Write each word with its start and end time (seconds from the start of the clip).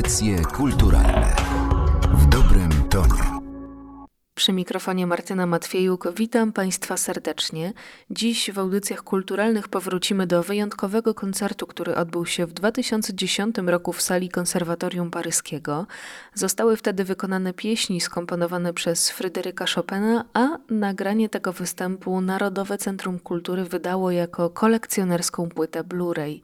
Audycje 0.00 0.42
kulturalne 0.42 1.36
w 2.12 2.26
dobrym 2.26 2.70
tonie. 2.88 3.40
Przy 4.34 4.52
mikrofonie 4.52 5.06
Martyna 5.06 5.46
Matwiejuk 5.46 6.08
witam 6.16 6.52
Państwa 6.52 6.96
serdecznie. 6.96 7.72
Dziś 8.10 8.50
w 8.50 8.58
audycjach 8.58 9.02
kulturalnych 9.02 9.68
powrócimy 9.68 10.26
do 10.26 10.42
wyjątkowego 10.42 11.14
koncertu, 11.14 11.66
który 11.66 11.96
odbył 11.96 12.26
się 12.26 12.46
w 12.46 12.52
2010 12.52 13.56
roku 13.66 13.92
w 13.92 14.02
sali 14.02 14.28
Konserwatorium 14.28 15.10
Paryskiego. 15.10 15.86
Zostały 16.34 16.76
wtedy 16.76 17.04
wykonane 17.04 17.52
pieśni 17.52 18.00
skomponowane 18.00 18.74
przez 18.74 19.10
Fryderyka 19.10 19.64
Chopina, 19.74 20.24
a 20.34 20.48
nagranie 20.70 21.28
tego 21.28 21.52
występu 21.52 22.20
Narodowe 22.20 22.78
Centrum 22.78 23.18
Kultury 23.18 23.64
wydało 23.64 24.10
jako 24.10 24.50
kolekcjonerską 24.50 25.48
płytę 25.48 25.84
Blu-ray. 25.84 26.40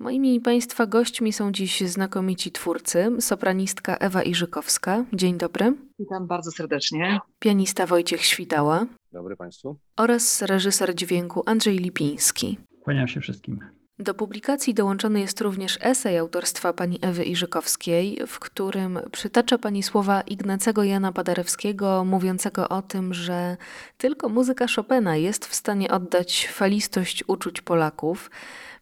Moimi 0.00 0.40
Państwa 0.40 0.86
gośćmi 0.86 1.32
są 1.32 1.52
dziś 1.52 1.80
znakomici 1.80 2.52
twórcy, 2.52 3.10
sopranistka 3.20 3.96
Ewa 3.96 4.22
Iżykowska. 4.22 5.04
Dzień 5.12 5.38
dobry. 5.38 5.74
Witam 5.98 6.26
bardzo 6.26 6.50
serdecznie. 6.50 7.20
Pianista 7.38 7.86
Wojciech 7.86 8.24
Świtała. 8.24 8.86
Dobry 9.12 9.36
Państwu. 9.36 9.76
Oraz 9.96 10.42
reżyser 10.42 10.94
dźwięku 10.94 11.42
Andrzej 11.46 11.78
Lipiński. 11.78 12.58
Kłaniam 12.80 13.08
się 13.08 13.20
wszystkim. 13.20 13.60
Do 13.98 14.14
publikacji 14.14 14.74
dołączony 14.74 15.20
jest 15.20 15.40
również 15.40 15.78
esej 15.80 16.18
autorstwa 16.18 16.72
pani 16.72 16.98
Ewy 17.02 17.24
Iżykowskiej, 17.24 18.18
w 18.26 18.38
którym 18.38 18.98
przytacza 19.12 19.58
pani 19.58 19.82
słowa 19.82 20.20
Ignacego 20.20 20.84
Jana 20.84 21.12
Paderewskiego, 21.12 22.04
mówiącego 22.04 22.68
o 22.68 22.82
tym, 22.82 23.14
że 23.14 23.56
tylko 23.96 24.28
muzyka 24.28 24.66
Chopina 24.76 25.16
jest 25.16 25.46
w 25.46 25.54
stanie 25.54 25.90
oddać 25.90 26.48
falistość 26.52 27.24
uczuć 27.26 27.60
Polaków. 27.60 28.30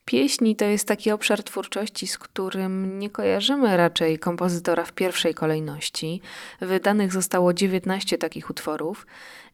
Pieśni 0.08 0.56
to 0.56 0.64
jest 0.64 0.88
taki 0.88 1.10
obszar 1.10 1.42
twórczości, 1.42 2.06
z 2.06 2.18
którym 2.18 2.98
nie 2.98 3.10
kojarzymy 3.10 3.76
raczej 3.76 4.18
kompozytora 4.18 4.84
w 4.84 4.92
pierwszej 4.92 5.34
kolejności. 5.34 6.20
Wydanych 6.60 7.12
zostało 7.12 7.52
19 7.52 8.18
takich 8.18 8.50
utworów. 8.50 9.06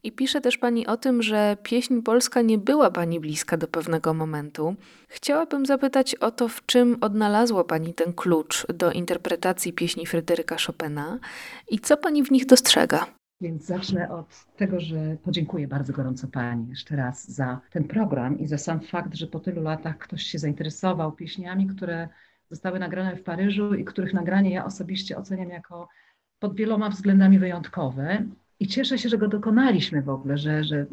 I 0.03 0.11
pisze 0.11 0.41
też 0.41 0.57
pani 0.57 0.87
o 0.87 0.97
tym, 0.97 1.23
że 1.23 1.57
pieśń 1.63 2.01
polska 2.01 2.41
nie 2.41 2.57
była 2.57 2.91
pani 2.91 3.19
bliska 3.19 3.57
do 3.57 3.67
pewnego 3.67 4.13
momentu. 4.13 4.75
Chciałabym 5.07 5.65
zapytać 5.65 6.15
o 6.15 6.31
to, 6.31 6.47
w 6.47 6.65
czym 6.65 6.97
odnalazła 7.01 7.63
pani 7.63 7.93
ten 7.93 8.13
klucz 8.13 8.67
do 8.67 8.91
interpretacji 8.91 9.73
pieśni 9.73 10.05
Fryderyka 10.05 10.57
Chopina 10.67 11.19
i 11.69 11.79
co 11.79 11.97
pani 11.97 12.23
w 12.23 12.31
nich 12.31 12.45
dostrzega. 12.45 13.05
Więc 13.43 13.65
zacznę 13.65 14.09
od 14.09 14.45
tego, 14.57 14.79
że 14.79 15.17
podziękuję 15.23 15.67
bardzo 15.67 15.93
gorąco 15.93 16.27
Pani 16.27 16.69
jeszcze 16.69 16.95
raz 16.95 17.31
za 17.31 17.61
ten 17.71 17.83
program 17.83 18.39
i 18.39 18.47
za 18.47 18.57
sam 18.57 18.79
fakt, 18.79 19.15
że 19.15 19.27
po 19.27 19.39
tylu 19.39 19.61
latach 19.61 19.97
ktoś 19.97 20.23
się 20.23 20.39
zainteresował 20.39 21.11
pieśniami, 21.11 21.67
które 21.67 22.09
zostały 22.49 22.79
nagrane 22.79 23.15
w 23.15 23.23
Paryżu 23.23 23.73
i 23.73 23.85
których 23.85 24.13
nagranie 24.13 24.53
ja 24.53 24.65
osobiście 24.65 25.17
oceniam 25.17 25.49
jako 25.49 25.87
pod 26.39 26.55
wieloma 26.55 26.89
względami 26.89 27.39
wyjątkowe. 27.39 28.25
I 28.59 28.67
cieszę 28.67 28.97
się, 28.97 29.09
że 29.09 29.17
go 29.17 29.27
dokonaliśmy 29.27 30.01
w 30.01 30.09
ogóle, 30.09 30.37
że, 30.37 30.63
że 30.63 30.85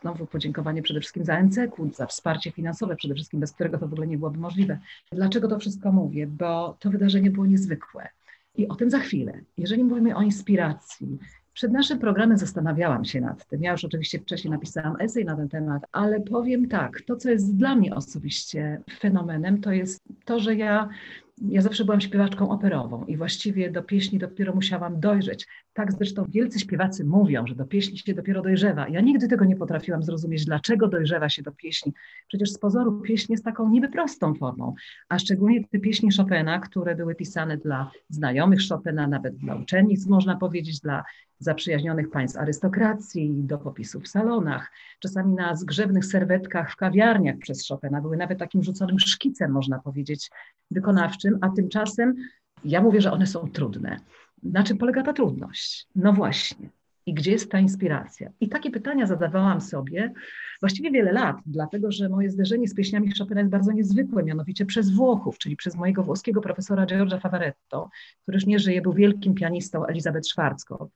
znowu 0.00 0.26
podziękowanie 0.26 0.82
przede 0.82 1.00
wszystkim 1.00 1.24
za 1.24 1.42
NCK, 1.42 1.76
za 1.92 2.06
wsparcie 2.06 2.50
finansowe, 2.50 2.96
przede 2.96 3.14
wszystkim 3.14 3.40
bez 3.40 3.52
którego 3.52 3.78
to 3.78 3.88
w 3.88 3.92
ogóle 3.92 4.06
nie 4.06 4.18
byłoby 4.18 4.38
możliwe. 4.38 4.78
Dlaczego 5.12 5.48
to 5.48 5.58
wszystko 5.58 5.92
mówię? 5.92 6.26
Bo 6.26 6.76
to 6.80 6.90
wydarzenie 6.90 7.30
było 7.30 7.46
niezwykłe. 7.46 8.08
I 8.56 8.68
o 8.68 8.74
tym 8.74 8.90
za 8.90 8.98
chwilę. 8.98 9.40
Jeżeli 9.56 9.84
mówimy 9.84 10.16
o 10.16 10.22
inspiracji, 10.22 11.18
przed 11.54 11.72
naszym 11.72 11.98
programem 11.98 12.38
zastanawiałam 12.38 13.04
się 13.04 13.20
nad 13.20 13.46
tym. 13.46 13.62
Ja 13.62 13.72
już 13.72 13.84
oczywiście 13.84 14.18
wcześniej 14.18 14.50
napisałam 14.50 14.96
esej 15.00 15.24
na 15.24 15.36
ten 15.36 15.48
temat, 15.48 15.82
ale 15.92 16.20
powiem 16.20 16.68
tak, 16.68 17.00
to 17.00 17.16
co 17.16 17.30
jest 17.30 17.56
dla 17.56 17.74
mnie 17.74 17.94
osobiście 17.94 18.80
fenomenem, 18.98 19.60
to 19.60 19.72
jest 19.72 20.02
to, 20.24 20.40
że 20.40 20.54
ja 20.54 20.88
ja 21.42 21.62
zawsze 21.62 21.84
byłam 21.84 22.00
śpiewaczką 22.00 22.50
operową 22.50 23.04
i 23.04 23.16
właściwie 23.16 23.70
do 23.70 23.82
pieśni 23.82 24.18
dopiero 24.18 24.54
musiałam 24.54 25.00
dojrzeć. 25.00 25.46
Tak 25.74 25.92
zresztą 25.92 26.24
wielcy 26.28 26.58
śpiewacy 26.58 27.04
mówią, 27.04 27.46
że 27.46 27.54
do 27.54 27.64
pieśni 27.64 27.98
się 27.98 28.14
dopiero 28.14 28.42
dojrzewa. 28.42 28.88
Ja 28.88 29.00
nigdy 29.00 29.28
tego 29.28 29.44
nie 29.44 29.56
potrafiłam 29.56 30.02
zrozumieć, 30.02 30.44
dlaczego 30.44 30.88
dojrzewa 30.88 31.28
się 31.28 31.42
do 31.42 31.52
pieśni. 31.52 31.92
Przecież 32.28 32.50
z 32.50 32.58
pozoru 32.58 33.00
pieśń 33.00 33.32
jest 33.32 33.44
taką 33.44 33.70
niby 33.70 33.88
prostą 33.88 34.34
formą, 34.34 34.74
a 35.08 35.18
szczególnie 35.18 35.68
te 35.68 35.78
pieśni 35.78 36.08
Chopina, 36.16 36.58
które 36.58 36.94
były 36.96 37.14
pisane 37.14 37.56
dla 37.56 37.90
znajomych 38.08 38.60
Chopina, 38.68 39.06
nawet 39.06 39.36
dla 39.36 39.56
uczennic, 39.56 40.06
można 40.06 40.36
powiedzieć, 40.36 40.80
dla 40.80 41.04
zaprzyjaźnionych 41.38 42.10
państw 42.10 42.38
arystokracji, 42.38 43.30
do 43.42 43.58
popisów 43.58 44.04
w 44.04 44.08
salonach, 44.08 44.72
czasami 44.98 45.34
na 45.34 45.56
zgrzebnych 45.56 46.04
serwetkach 46.04 46.72
w 46.72 46.76
kawiarniach 46.76 47.38
przez 47.38 47.68
Chopina, 47.68 48.00
były 48.00 48.16
nawet 48.16 48.38
takim 48.38 48.62
rzuconym 48.62 48.98
szkicem, 48.98 49.52
można 49.52 49.78
powiedzieć, 49.78 50.30
wykonawczym, 50.70 51.38
a 51.40 51.48
tymczasem 51.48 52.14
ja 52.64 52.80
mówię, 52.80 53.00
że 53.00 53.12
one 53.12 53.26
są 53.26 53.50
trudne. 53.50 53.96
Na 54.44 54.62
czym 54.62 54.78
polega 54.78 55.02
ta 55.02 55.12
trudność? 55.12 55.86
No 55.94 56.12
właśnie. 56.12 56.70
I 57.06 57.14
gdzie 57.14 57.32
jest 57.32 57.50
ta 57.50 57.58
inspiracja? 57.58 58.30
I 58.40 58.48
takie 58.48 58.70
pytania 58.70 59.06
zadawałam 59.06 59.60
sobie 59.60 60.12
właściwie 60.60 60.90
wiele 60.90 61.12
lat, 61.12 61.36
dlatego 61.46 61.92
że 61.92 62.08
moje 62.08 62.30
zderzenie 62.30 62.68
z 62.68 62.74
pieśniami 62.74 63.12
Chopina 63.18 63.40
jest 63.40 63.52
bardzo 63.52 63.72
niezwykłe, 63.72 64.22
mianowicie 64.22 64.66
przez 64.66 64.90
Włochów, 64.90 65.38
czyli 65.38 65.56
przez 65.56 65.76
mojego 65.76 66.02
włoskiego 66.02 66.40
profesora 66.40 66.86
Giorgia 66.86 67.18
Favaretto, 67.18 67.90
który 68.22 68.36
już 68.36 68.46
nie 68.46 68.58
żyje, 68.58 68.82
był 68.82 68.92
wielkim 68.92 69.34
pianistą 69.34 69.86
Elizabeth 69.86 70.28
Schwarzkopf. 70.28 70.92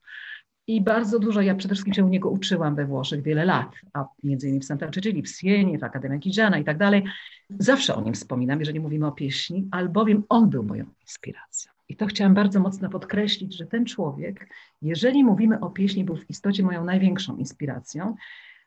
I 0.66 0.80
bardzo 0.80 1.19
dużo 1.19 1.41
ja 1.41 1.54
przede 1.54 1.75
wszystkim 1.75 1.94
się 1.94 2.04
u 2.04 2.09
niego 2.09 2.30
uczyłam 2.30 2.75
we 2.75 2.86
Włoszech 2.86 3.22
wiele 3.22 3.44
lat, 3.44 3.72
a 3.92 4.04
między 4.22 4.47
innymi 4.47 4.60
w 4.60 4.65
Santa 4.65 4.91
Cecilia, 4.91 5.22
w 5.22 5.28
Sienie, 5.28 5.78
w 5.78 5.84
Akademii 5.84 6.20
Kidziana 6.20 6.59
i 6.59 6.65
tak 6.65 6.78
dalej. 6.78 7.04
Zawsze 7.59 7.94
o 7.94 8.03
nim 8.03 8.15
wspominam, 8.15 8.59
jeżeli 8.59 8.80
mówimy 8.80 9.06
o 9.06 9.12
pieśni, 9.12 9.69
albowiem 9.70 10.25
on 10.28 10.50
był 10.50 10.62
moją 10.62 10.84
inspiracją. 11.00 11.78
I 11.88 11.97
to 11.97 12.06
chciałam 12.06 12.34
bardzo 12.34 12.60
mocno 12.60 12.88
podkreślić, 12.88 13.56
że 13.56 13.66
ten 13.66 13.87
człowiek, 13.87 14.49
jeżeli 14.82 15.25
mówimy 15.25 15.60
o 15.60 15.71
pieśni, 15.71 16.04
był 16.04 16.16
w 16.16 16.31
istocie 16.31 16.62
moją 16.62 16.84
największą 16.84 17.37
inspiracją, 17.37 18.15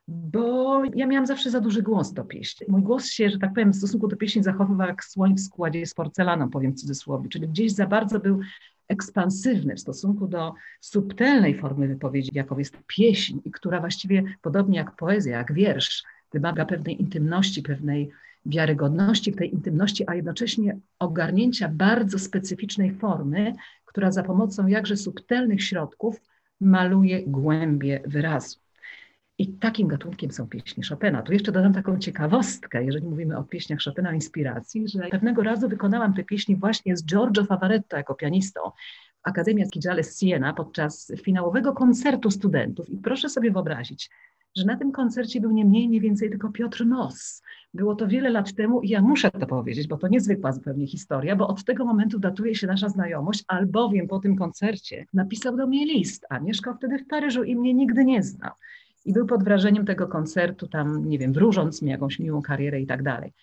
bo 0.08 0.84
ja 0.96 1.08
miałam 1.08 1.26
zawsze 1.26 1.50
za 1.50 1.60
duży 1.60 1.82
głos 1.82 2.14
do 2.14 2.26
pieśni. 2.26 2.68
Mój 2.70 2.82
głos 2.82 3.06
się, 3.06 3.30
że 3.30 3.40
tak 3.40 3.54
powiem, 3.54 3.74
w 3.74 3.76
stosunku 3.76 4.08
do 4.08 4.16
pieśni 4.16 4.44
zachowywał 4.44 4.88
jak 4.88 5.04
słoń 5.04 5.36
w 5.36 5.40
składzie 5.40 5.86
z 5.86 5.94
porcelaną, 5.94 6.50
powiem 6.50 6.72
w 6.72 6.76
cudzysłowie, 6.76 7.30
czyli 7.30 7.48
gdzieś 7.48 7.72
za 7.72 7.88
bardzo 7.88 8.20
był 8.20 8.40
ekspansywny 8.88 9.76
w 9.76 9.80
stosunku 9.80 10.28
do 10.28 10.54
subtelnej 10.82 11.58
formy 11.58 11.88
wypowiedzi, 11.88 12.32
jaką 12.34 12.58
jest 12.58 12.78
pieśń, 12.88 13.40
i 13.46 13.52
która 13.52 13.80
właściwie, 13.80 14.24
podobnie 14.42 14.78
jak 14.78 14.96
poezja, 14.96 15.38
jak 15.38 15.54
wiersz, 15.54 16.04
wymaga 16.34 16.66
pewnej 16.66 17.02
intymności, 17.02 17.62
pewnej 17.62 18.12
wiarygodności 18.46 19.32
w 19.32 19.36
tej 19.36 19.54
intymności, 19.54 20.04
a 20.08 20.16
jednocześnie 20.16 20.78
ogarnięcia 21.00 21.70
bardzo 21.70 22.20
specyficznej 22.20 22.96
formy, 22.96 23.54
która 23.86 24.12
za 24.12 24.24
pomocą 24.24 24.68
jakże 24.68 24.98
subtelnych 24.98 25.64
środków 25.64 26.22
maluje 26.60 27.24
głębie 27.28 28.02
wyrazu. 28.06 28.60
I 29.38 29.48
takim 29.48 29.88
gatunkiem 29.88 30.32
są 30.32 30.48
pieśni 30.48 30.84
Chopina. 30.84 31.22
Tu 31.22 31.34
jeszcze 31.34 31.52
dodam 31.52 31.74
taką 31.74 32.00
ciekawostkę, 32.00 32.84
jeżeli 32.84 33.08
mówimy 33.08 33.38
o 33.38 33.44
pieśniach 33.44 33.80
Chopina 33.86 34.10
o 34.10 34.14
inspiracji, 34.14 34.88
że 34.88 35.00
pewnego 35.00 35.44
razu 35.44 35.70
wykonałam 35.70 36.14
te 36.14 36.24
pieśni 36.24 36.56
właśnie 36.56 36.98
z 36.98 37.06
Giorgio 37.06 37.46
Favaretto 37.46 37.98
jako 37.98 38.16
pianistą 38.16 38.60
w 39.24 39.28
Akademii 39.28 39.64
Archigiale 39.64 40.04
z 40.04 40.20
Siena 40.20 40.54
podczas 40.54 41.12
finałowego 41.24 41.74
koncertu 41.74 42.32
studentów. 42.32 42.90
I 42.90 42.98
proszę 42.98 43.30
sobie 43.30 43.52
wyobrazić, 43.52 44.10
że 44.58 44.66
na 44.66 44.78
tym 44.78 44.92
koncercie 44.92 45.42
był 45.42 45.52
nie 45.52 45.66
mniej, 45.66 45.90
nie 45.90 46.02
więcej 46.02 46.30
tylko 46.30 46.52
Piotr 46.52 46.86
Nos. 46.86 47.42
Było 47.74 47.96
to 47.96 48.08
wiele 48.08 48.30
lat 48.30 48.54
temu 48.54 48.82
i 48.82 48.90
ja 48.90 49.02
muszę 49.02 49.32
to 49.32 49.48
powiedzieć, 49.48 49.88
bo 49.88 49.98
to 49.98 50.08
niezwykła 50.08 50.52
zupełnie 50.52 50.88
historia, 50.88 51.36
bo 51.36 51.48
od 51.48 51.64
tego 51.64 51.86
momentu 51.86 52.20
datuje 52.20 52.56
się 52.56 52.68
nasza 52.68 52.90
znajomość, 52.90 53.44
albowiem 53.48 54.08
po 54.08 54.20
tym 54.20 54.36
koncercie 54.36 55.06
napisał 55.14 55.58
do 55.58 55.68
mnie 55.68 55.86
list, 55.86 56.26
a 56.30 56.40
mieszkał 56.40 56.76
wtedy 56.76 56.98
w 56.98 57.08
Paryżu 57.08 57.44
i 57.44 57.56
mnie 57.56 57.74
nigdy 57.74 58.06
nie 58.06 58.24
znał 58.24 58.52
i 59.06 59.14
był 59.14 59.26
pod 59.26 59.44
wrażeniem 59.44 59.86
tego 59.86 60.08
koncertu, 60.08 60.68
tam, 60.68 61.10
nie 61.10 61.20
wiem, 61.20 61.34
wróżąc 61.34 61.82
mi 61.82 61.90
jakąś 61.90 62.20
miłą 62.20 62.42
karierę 62.42 62.82
i 62.82 62.88
tak 62.88 63.04
dalej. 63.04 63.34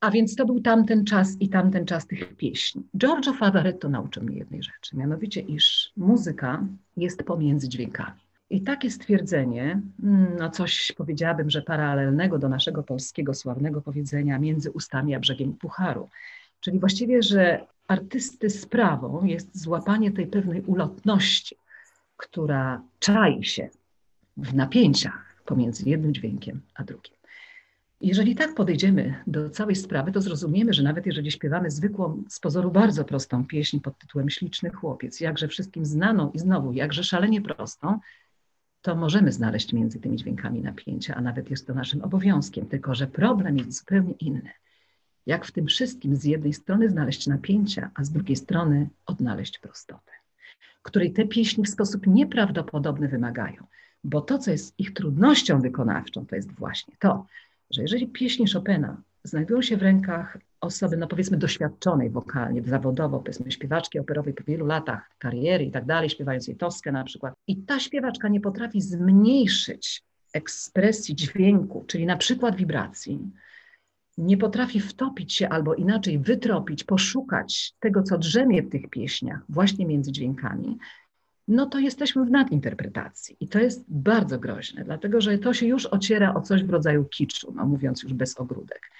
A 0.00 0.10
więc 0.10 0.36
to 0.36 0.46
był 0.46 0.60
tamten 0.60 1.04
czas 1.04 1.36
i 1.40 1.48
tamten 1.48 1.86
czas 1.86 2.06
tych 2.06 2.36
pieśni. 2.36 2.82
Giorgio 2.96 3.32
Favaretto 3.32 3.88
nauczył 3.88 4.22
mnie 4.22 4.38
jednej 4.38 4.62
rzeczy, 4.62 4.96
mianowicie, 4.96 5.40
iż 5.40 5.92
muzyka 5.96 6.66
jest 6.96 7.22
pomiędzy 7.22 7.68
dźwiękami. 7.68 8.20
I 8.52 8.60
takie 8.60 8.90
stwierdzenie, 8.90 9.80
mm, 10.02 10.36
no 10.38 10.50
coś 10.50 10.92
powiedziałabym, 10.96 11.50
że 11.50 11.62
paralelnego 11.62 12.38
do 12.38 12.48
naszego 12.48 12.82
polskiego 12.82 13.34
sławnego 13.34 13.80
powiedzenia 13.80 14.38
między 14.38 14.70
ustami 14.70 15.14
a 15.14 15.20
brzegiem 15.20 15.54
pucharu. 15.54 16.08
Czyli 16.60 16.80
właściwie, 16.80 17.22
że 17.22 17.66
artysty 17.88 18.50
sprawą 18.50 19.24
jest 19.24 19.62
złapanie 19.62 20.10
tej 20.10 20.26
pewnej 20.26 20.62
ulotności, 20.62 21.56
która 22.16 22.82
czai 22.98 23.44
się 23.44 23.68
w 24.36 24.54
napięciach 24.54 25.36
pomiędzy 25.46 25.88
jednym 25.88 26.14
dźwiękiem 26.14 26.60
a 26.74 26.84
drugim. 26.84 27.14
Jeżeli 28.00 28.34
tak 28.34 28.54
podejdziemy 28.54 29.14
do 29.26 29.50
całej 29.50 29.76
sprawy, 29.76 30.12
to 30.12 30.20
zrozumiemy, 30.20 30.72
że 30.72 30.82
nawet 30.82 31.06
jeżeli 31.06 31.30
śpiewamy 31.30 31.70
zwykłą, 31.70 32.22
z 32.28 32.40
pozoru 32.40 32.70
bardzo 32.70 33.04
prostą 33.04 33.46
pieśń 33.46 33.80
pod 33.80 33.98
tytułem 33.98 34.30
Śliczny 34.30 34.70
chłopiec, 34.70 35.20
jakże 35.20 35.48
wszystkim 35.48 35.84
znaną 35.84 36.30
i 36.30 36.38
znowu 36.38 36.72
jakże 36.72 37.04
szalenie 37.04 37.40
prostą, 37.40 37.98
to 38.82 38.96
możemy 38.96 39.32
znaleźć 39.32 39.72
między 39.72 40.00
tymi 40.00 40.16
dźwiękami 40.16 40.60
napięcia, 40.60 41.14
a 41.14 41.20
nawet 41.20 41.50
jest 41.50 41.66
to 41.66 41.74
naszym 41.74 42.02
obowiązkiem. 42.02 42.66
Tylko, 42.66 42.94
że 42.94 43.06
problem 43.06 43.58
jest 43.58 43.78
zupełnie 43.78 44.12
inny. 44.12 44.50
jak 45.26 45.44
w 45.46 45.52
tym 45.52 45.66
wszystkim 45.66 46.16
z 46.16 46.24
jednej 46.24 46.52
strony 46.52 46.88
znaleźć 46.88 47.26
napięcia, 47.26 47.90
a 47.94 48.04
z 48.04 48.10
drugiej 48.10 48.36
strony 48.36 48.88
odnaleźć 49.06 49.58
prostotę, 49.58 50.12
której 50.82 51.12
te 51.12 51.24
pieśni 51.24 51.64
w 51.64 51.68
sposób 51.68 52.06
nieprawdopodobny 52.06 53.08
wymagają. 53.08 53.66
Bo 54.04 54.20
to, 54.20 54.38
co 54.38 54.50
jest 54.50 54.80
ich 54.80 54.94
trudnością 54.94 55.60
wykonawczą, 55.60 56.26
to 56.26 56.36
jest 56.36 56.52
właśnie 56.52 56.94
to, 56.98 57.26
że 57.70 57.82
jeżeli 57.82 58.06
pieśni 58.08 58.46
Chopina 58.52 59.02
znajdują 59.24 59.62
się 59.62 59.76
w 59.76 59.82
rękach 59.82 60.38
osoby, 60.62 60.96
no 60.96 61.06
powiedzmy 61.06 61.36
doświadczonej 61.36 62.10
wokalnie, 62.10 62.62
zawodowo, 62.62 63.18
powiedzmy 63.18 63.50
śpiewaczki 63.50 63.98
operowej 63.98 64.34
po 64.34 64.44
wielu 64.44 64.66
latach 64.66 65.10
kariery 65.18 65.64
i 65.64 65.70
tak 65.70 65.84
dalej, 65.84 66.10
śpiewając 66.10 66.48
jej 66.48 66.56
Toskę 66.56 66.92
na 66.92 67.04
przykład, 67.04 67.34
i 67.46 67.56
ta 67.56 67.80
śpiewaczka 67.80 68.28
nie 68.28 68.40
potrafi 68.40 68.80
zmniejszyć 68.80 70.02
ekspresji 70.32 71.16
dźwięku, 71.16 71.84
czyli 71.86 72.06
na 72.06 72.16
przykład 72.16 72.56
wibracji, 72.56 73.30
nie 74.18 74.36
potrafi 74.36 74.80
wtopić 74.80 75.34
się 75.34 75.48
albo 75.48 75.74
inaczej 75.74 76.18
wytropić, 76.18 76.84
poszukać 76.84 77.74
tego, 77.80 78.02
co 78.02 78.18
drzemie 78.18 78.62
w 78.62 78.70
tych 78.70 78.90
pieśniach, 78.90 79.40
właśnie 79.48 79.86
między 79.86 80.12
dźwiękami, 80.12 80.78
no 81.48 81.66
to 81.66 81.78
jesteśmy 81.78 82.24
w 82.24 82.30
nadinterpretacji. 82.30 83.36
I 83.40 83.48
to 83.48 83.58
jest 83.58 83.84
bardzo 83.88 84.38
groźne, 84.38 84.84
dlatego 84.84 85.20
że 85.20 85.38
to 85.38 85.54
się 85.54 85.66
już 85.66 85.86
ociera 85.86 86.34
o 86.34 86.40
coś 86.40 86.64
w 86.64 86.70
rodzaju 86.70 87.04
kiczu, 87.04 87.52
no 87.56 87.66
mówiąc 87.66 88.02
już 88.02 88.14
bez 88.14 88.40
ogródek. 88.40 88.90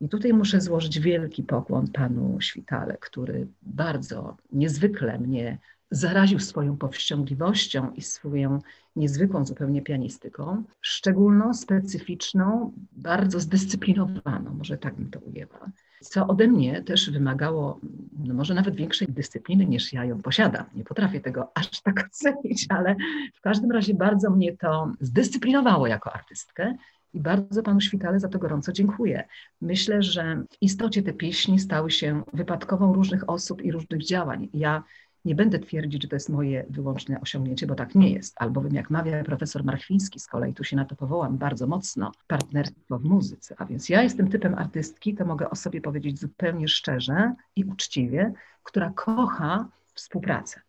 I 0.00 0.08
tutaj 0.08 0.32
muszę 0.32 0.60
złożyć 0.60 1.00
wielki 1.00 1.42
pokłon 1.42 1.88
panu 1.88 2.40
Świtale, 2.40 2.96
który 3.00 3.46
bardzo 3.62 4.36
niezwykle 4.52 5.18
mnie 5.18 5.58
zaraził 5.90 6.40
swoją 6.40 6.76
powściągliwością 6.76 7.92
i 7.92 8.02
swoją 8.02 8.58
niezwykłą 8.96 9.46
zupełnie 9.46 9.82
pianistyką, 9.82 10.64
szczególną, 10.80 11.54
specyficzną, 11.54 12.72
bardzo 12.92 13.40
zdyscyplinowaną, 13.40 14.54
może 14.54 14.78
tak 14.78 14.94
bym 14.94 15.10
to 15.10 15.20
ujęła, 15.20 15.70
co 16.00 16.26
ode 16.26 16.48
mnie 16.48 16.82
też 16.82 17.10
wymagało 17.10 17.80
no 18.18 18.34
może 18.34 18.54
nawet 18.54 18.74
większej 18.76 19.08
dyscypliny 19.08 19.66
niż 19.66 19.92
ja 19.92 20.04
ją 20.04 20.22
posiadam. 20.22 20.64
Nie 20.74 20.84
potrafię 20.84 21.20
tego 21.20 21.52
aż 21.54 21.80
tak 21.80 22.04
ocenić, 22.06 22.66
ale 22.68 22.96
w 23.34 23.40
każdym 23.40 23.70
razie 23.70 23.94
bardzo 23.94 24.30
mnie 24.30 24.56
to 24.56 24.92
zdyscyplinowało 25.00 25.86
jako 25.86 26.12
artystkę 26.12 26.74
i 27.14 27.20
bardzo 27.20 27.62
panu 27.62 27.80
Świtale 27.80 28.20
za 28.20 28.28
to 28.28 28.38
gorąco 28.38 28.72
dziękuję. 28.72 29.24
Myślę, 29.60 30.02
że 30.02 30.44
w 30.50 30.56
istocie 30.60 31.02
te 31.02 31.12
pieśni 31.12 31.58
stały 31.58 31.90
się 31.90 32.22
wypadkową 32.32 32.94
różnych 32.94 33.30
osób 33.30 33.62
i 33.62 33.72
różnych 33.72 34.04
działań. 34.04 34.48
Ja 34.54 34.82
nie 35.24 35.34
będę 35.34 35.58
twierdzić, 35.58 36.02
że 36.02 36.08
to 36.08 36.16
jest 36.16 36.28
moje 36.28 36.66
wyłączne 36.70 37.20
osiągnięcie, 37.20 37.66
bo 37.66 37.74
tak 37.74 37.94
nie 37.94 38.10
jest. 38.10 38.34
Albowiem, 38.36 38.74
jak 38.74 38.90
mawia 38.90 39.24
profesor 39.24 39.64
Marchwiński, 39.64 40.20
z 40.20 40.26
kolei 40.26 40.54
tu 40.54 40.64
się 40.64 40.76
na 40.76 40.84
to 40.84 40.96
powołam 40.96 41.38
bardzo 41.38 41.66
mocno, 41.66 42.12
partnerstwo 42.26 42.98
w 42.98 43.04
muzyce. 43.04 43.54
A 43.58 43.64
więc 43.64 43.88
ja 43.88 44.02
jestem 44.02 44.28
typem 44.28 44.54
artystki, 44.54 45.14
to 45.14 45.24
mogę 45.24 45.50
o 45.50 45.56
sobie 45.56 45.80
powiedzieć 45.80 46.20
zupełnie 46.20 46.68
szczerze 46.68 47.34
i 47.56 47.64
uczciwie, 47.64 48.32
która 48.62 48.90
kocha 48.90 49.68
współpracę. 49.94 50.60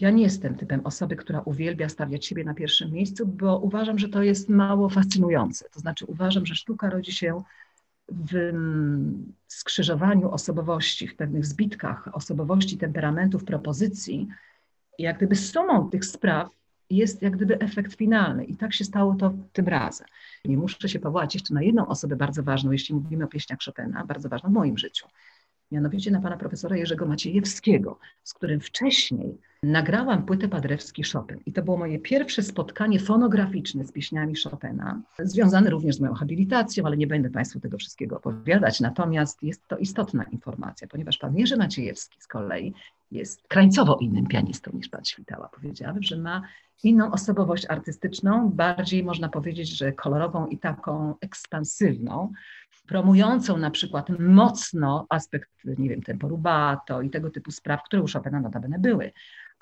Ja 0.00 0.10
nie 0.10 0.22
jestem 0.22 0.54
typem 0.54 0.80
osoby, 0.84 1.16
która 1.16 1.40
uwielbia 1.40 1.88
stawiać 1.88 2.26
siebie 2.26 2.44
na 2.44 2.54
pierwszym 2.54 2.92
miejscu, 2.92 3.26
bo 3.26 3.58
uważam, 3.58 3.98
że 3.98 4.08
to 4.08 4.22
jest 4.22 4.48
mało 4.48 4.88
fascynujące. 4.88 5.68
To 5.70 5.80
znaczy, 5.80 6.04
uważam, 6.06 6.46
że 6.46 6.54
sztuka 6.54 6.90
rodzi 6.90 7.12
się 7.12 7.42
w 8.08 8.52
skrzyżowaniu 9.48 10.30
osobowości, 10.30 11.08
w 11.08 11.16
pewnych 11.16 11.46
zbitkach 11.46 12.08
osobowości, 12.12 12.78
temperamentów, 12.78 13.44
propozycji, 13.44 14.28
jak 14.98 15.16
gdyby 15.16 15.36
sumą 15.36 15.90
tych 15.90 16.04
spraw 16.04 16.48
jest 16.90 17.22
jak 17.22 17.36
gdyby 17.36 17.58
efekt 17.58 17.94
finalny. 17.94 18.44
I 18.44 18.56
tak 18.56 18.74
się 18.74 18.84
stało 18.84 19.14
to 19.14 19.34
tym 19.52 19.68
razem. 19.68 20.06
Nie 20.44 20.56
muszę 20.56 20.88
się 20.88 20.98
powołać 20.98 21.34
jeszcze 21.34 21.54
na 21.54 21.62
jedną 21.62 21.86
osobę 21.86 22.16
bardzo 22.16 22.42
ważną, 22.42 22.72
jeśli 22.72 22.94
mówimy 22.94 23.24
o 23.24 23.28
pieśniach 23.28 23.58
Chopina, 23.64 24.04
bardzo 24.04 24.28
ważną 24.28 24.50
w 24.50 24.52
moim 24.52 24.78
życiu. 24.78 25.06
Mianowicie 25.72 26.10
na 26.10 26.20
pana 26.20 26.36
profesora 26.36 26.76
Jerzego 26.76 27.06
Maciejewskiego, 27.06 27.98
z 28.22 28.34
którym 28.34 28.60
wcześniej 28.60 29.38
nagrałam 29.62 30.24
płytę 30.26 30.48
Padrewski 30.48 31.02
Chopin. 31.02 31.40
I 31.46 31.52
to 31.52 31.62
było 31.62 31.76
moje 31.76 31.98
pierwsze 31.98 32.42
spotkanie 32.42 33.00
fonograficzne 33.00 33.84
z 33.84 33.92
pieśniami 33.92 34.34
Chopina, 34.44 35.02
związane 35.18 35.70
również 35.70 35.96
z 35.96 36.00
moją 36.00 36.14
habilitacją, 36.14 36.86
ale 36.86 36.96
nie 36.96 37.06
będę 37.06 37.30
Państwu 37.30 37.60
tego 37.60 37.78
wszystkiego 37.78 38.16
opowiadać. 38.16 38.80
Natomiast 38.80 39.42
jest 39.42 39.68
to 39.68 39.76
istotna 39.76 40.24
informacja, 40.24 40.88
ponieważ 40.88 41.18
pan 41.18 41.36
Jerzy 41.36 41.56
Maciejewski 41.56 42.20
z 42.20 42.26
kolei 42.26 42.74
jest 43.14 43.48
krańcowo 43.48 43.96
innym 44.00 44.26
pianistą 44.26 44.70
niż 44.74 44.88
pan 44.88 45.04
Świtała. 45.04 45.48
Powiedziałabym, 45.48 46.02
że 46.02 46.16
ma 46.16 46.42
inną 46.82 47.12
osobowość 47.12 47.66
artystyczną, 47.68 48.50
bardziej 48.50 49.04
można 49.04 49.28
powiedzieć, 49.28 49.68
że 49.68 49.92
kolorową 49.92 50.46
i 50.46 50.58
taką 50.58 51.14
ekspansywną, 51.20 52.32
promującą 52.86 53.56
na 53.56 53.70
przykład 53.70 54.08
mocno 54.18 55.06
aspekt, 55.08 55.50
nie 55.64 55.88
wiem, 55.88 56.02
tempo 56.02 56.28
rubato 56.28 57.02
i 57.02 57.10
tego 57.10 57.30
typu 57.30 57.50
spraw, 57.50 57.82
które 57.82 58.02
u 58.02 58.06
Chopina 58.12 58.40
notabene 58.40 58.78
były 58.78 59.12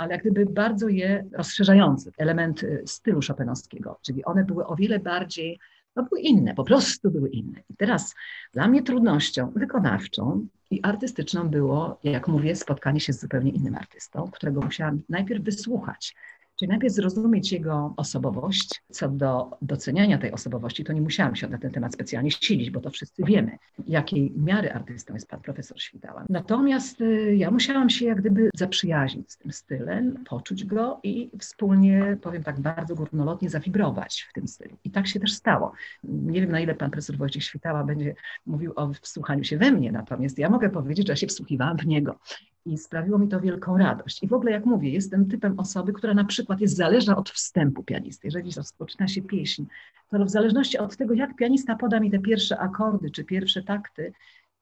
ale 0.03 0.13
jak 0.13 0.21
gdyby 0.21 0.47
bardzo 0.47 0.89
je 0.89 1.25
rozszerzające, 1.33 2.11
element 2.19 2.63
y, 2.63 2.83
stylu 2.87 3.21
Chopinowskiego, 3.29 3.99
czyli 4.03 4.25
one 4.25 4.45
były 4.45 4.67
o 4.67 4.77
wiele 4.77 4.99
bardziej, 4.99 5.59
no 5.97 6.03
były 6.03 6.21
inne, 6.21 6.55
po 6.55 6.65
prostu 6.65 7.11
były 7.11 7.29
inne. 7.29 7.61
I 7.71 7.77
teraz 7.77 8.15
dla 8.53 8.69
mnie 8.69 8.83
trudnością 8.83 9.53
wykonawczą 9.57 10.47
i 10.73 10.83
artystyczną 10.83 11.49
było, 11.49 11.99
jak 12.05 12.29
mówię, 12.29 12.57
spotkanie 12.57 13.01
się 13.01 13.13
z 13.13 13.21
zupełnie 13.21 13.51
innym 13.51 13.75
artystą, 13.75 14.31
którego 14.31 14.61
musiałam 14.61 15.03
najpierw 15.09 15.45
wysłuchać, 15.45 16.15
Czyli 16.63 16.71
najpierw 16.71 16.95
zrozumieć 16.95 17.53
jego 17.53 17.95
osobowość. 17.97 18.83
Co 18.91 19.09
do 19.09 19.51
doceniania 19.63 20.19
tej 20.19 20.33
osobowości, 20.33 20.85
to 20.85 20.93
nie 20.93 21.01
musiałam 21.01 21.37
się 21.37 21.49
na 21.49 21.59
ten 21.59 21.71
temat 21.71 21.95
specjalnie 21.95 22.31
silić, 22.31 22.71
bo 22.71 22.81
to 22.81 22.91
wszyscy 22.91 23.23
wiemy, 23.25 23.59
jakiej 23.87 24.33
miary 24.37 24.73
artystą 24.73 25.15
jest 25.15 25.29
pan 25.29 25.41
profesor 25.41 25.81
Świtała. 25.81 26.25
Natomiast 26.29 27.01
y, 27.01 27.37
ja 27.37 27.51
musiałam 27.51 27.91
się 27.91 28.05
jak 28.05 28.21
gdyby 28.21 28.51
zaprzyjaźnić 28.55 29.33
z 29.33 29.39
tym 29.39 29.53
stylem, 29.53 30.25
poczuć 30.29 30.65
go 30.65 31.01
i 31.03 31.31
wspólnie, 31.39 32.17
powiem 32.23 32.43
tak 32.43 32.61
bardzo 32.61 32.95
górnolotnie, 32.95 33.51
zawibrować 33.51 34.27
w 34.31 34.33
tym 34.33 34.49
stylu. 34.49 34.77
I 34.85 34.91
tak 34.91 35.07
się 35.07 35.21
też 35.21 35.33
stało. 35.33 35.73
Nie 36.05 36.41
wiem, 36.41 36.51
na 36.51 36.61
ile 36.61 36.75
pan 36.75 36.91
profesor 36.91 37.17
Wojciech 37.17 37.45
Świtała 37.45 37.85
będzie 37.85 38.15
mówił 38.47 38.73
o 38.77 38.93
wsłuchaniu 38.93 39.45
się 39.45 39.59
we 39.59 39.73
mnie, 39.73 39.93
natomiast 39.93 40.39
ja 40.39 40.51
mogę 40.51 40.71
powiedzieć, 40.71 41.07
że 41.07 41.13
ja 41.13 41.17
się 41.17 41.27
wsłuchiwałam 41.27 41.77
w 41.77 41.87
niego 41.87 42.19
i 42.65 42.79
sprawiło 42.79 43.19
mi 43.19 43.29
to 43.29 43.41
wielką 43.41 43.79
radość. 43.79 44.23
I 44.23 44.29
w 44.29 44.33
ogóle, 44.33 44.53
jak 44.53 44.67
mówię, 44.67 44.91
jestem 44.91 45.29
typem 45.29 45.61
osoby, 45.61 45.93
która 45.93 46.15
na 46.15 46.25
przykład 46.25 46.61
jest 46.61 46.77
zależna 46.77 47.17
od 47.17 47.31
wstępu 47.31 47.83
pianisty. 47.83 48.27
Jeżeli 48.27 48.51
rozpoczyna 48.57 49.09
się 49.09 49.23
pieśń, 49.23 49.65
to 50.09 50.25
w 50.25 50.31
zależności 50.31 50.79
od 50.79 50.97
tego, 50.97 51.15
jak 51.15 51.37
pianista 51.37 51.77
poda 51.77 52.01
mi 52.01 52.11
te 52.11 52.19
pierwsze 52.19 52.59
akordy 52.59 53.11
czy 53.11 53.25
pierwsze 53.25 53.63
takty, 53.63 54.13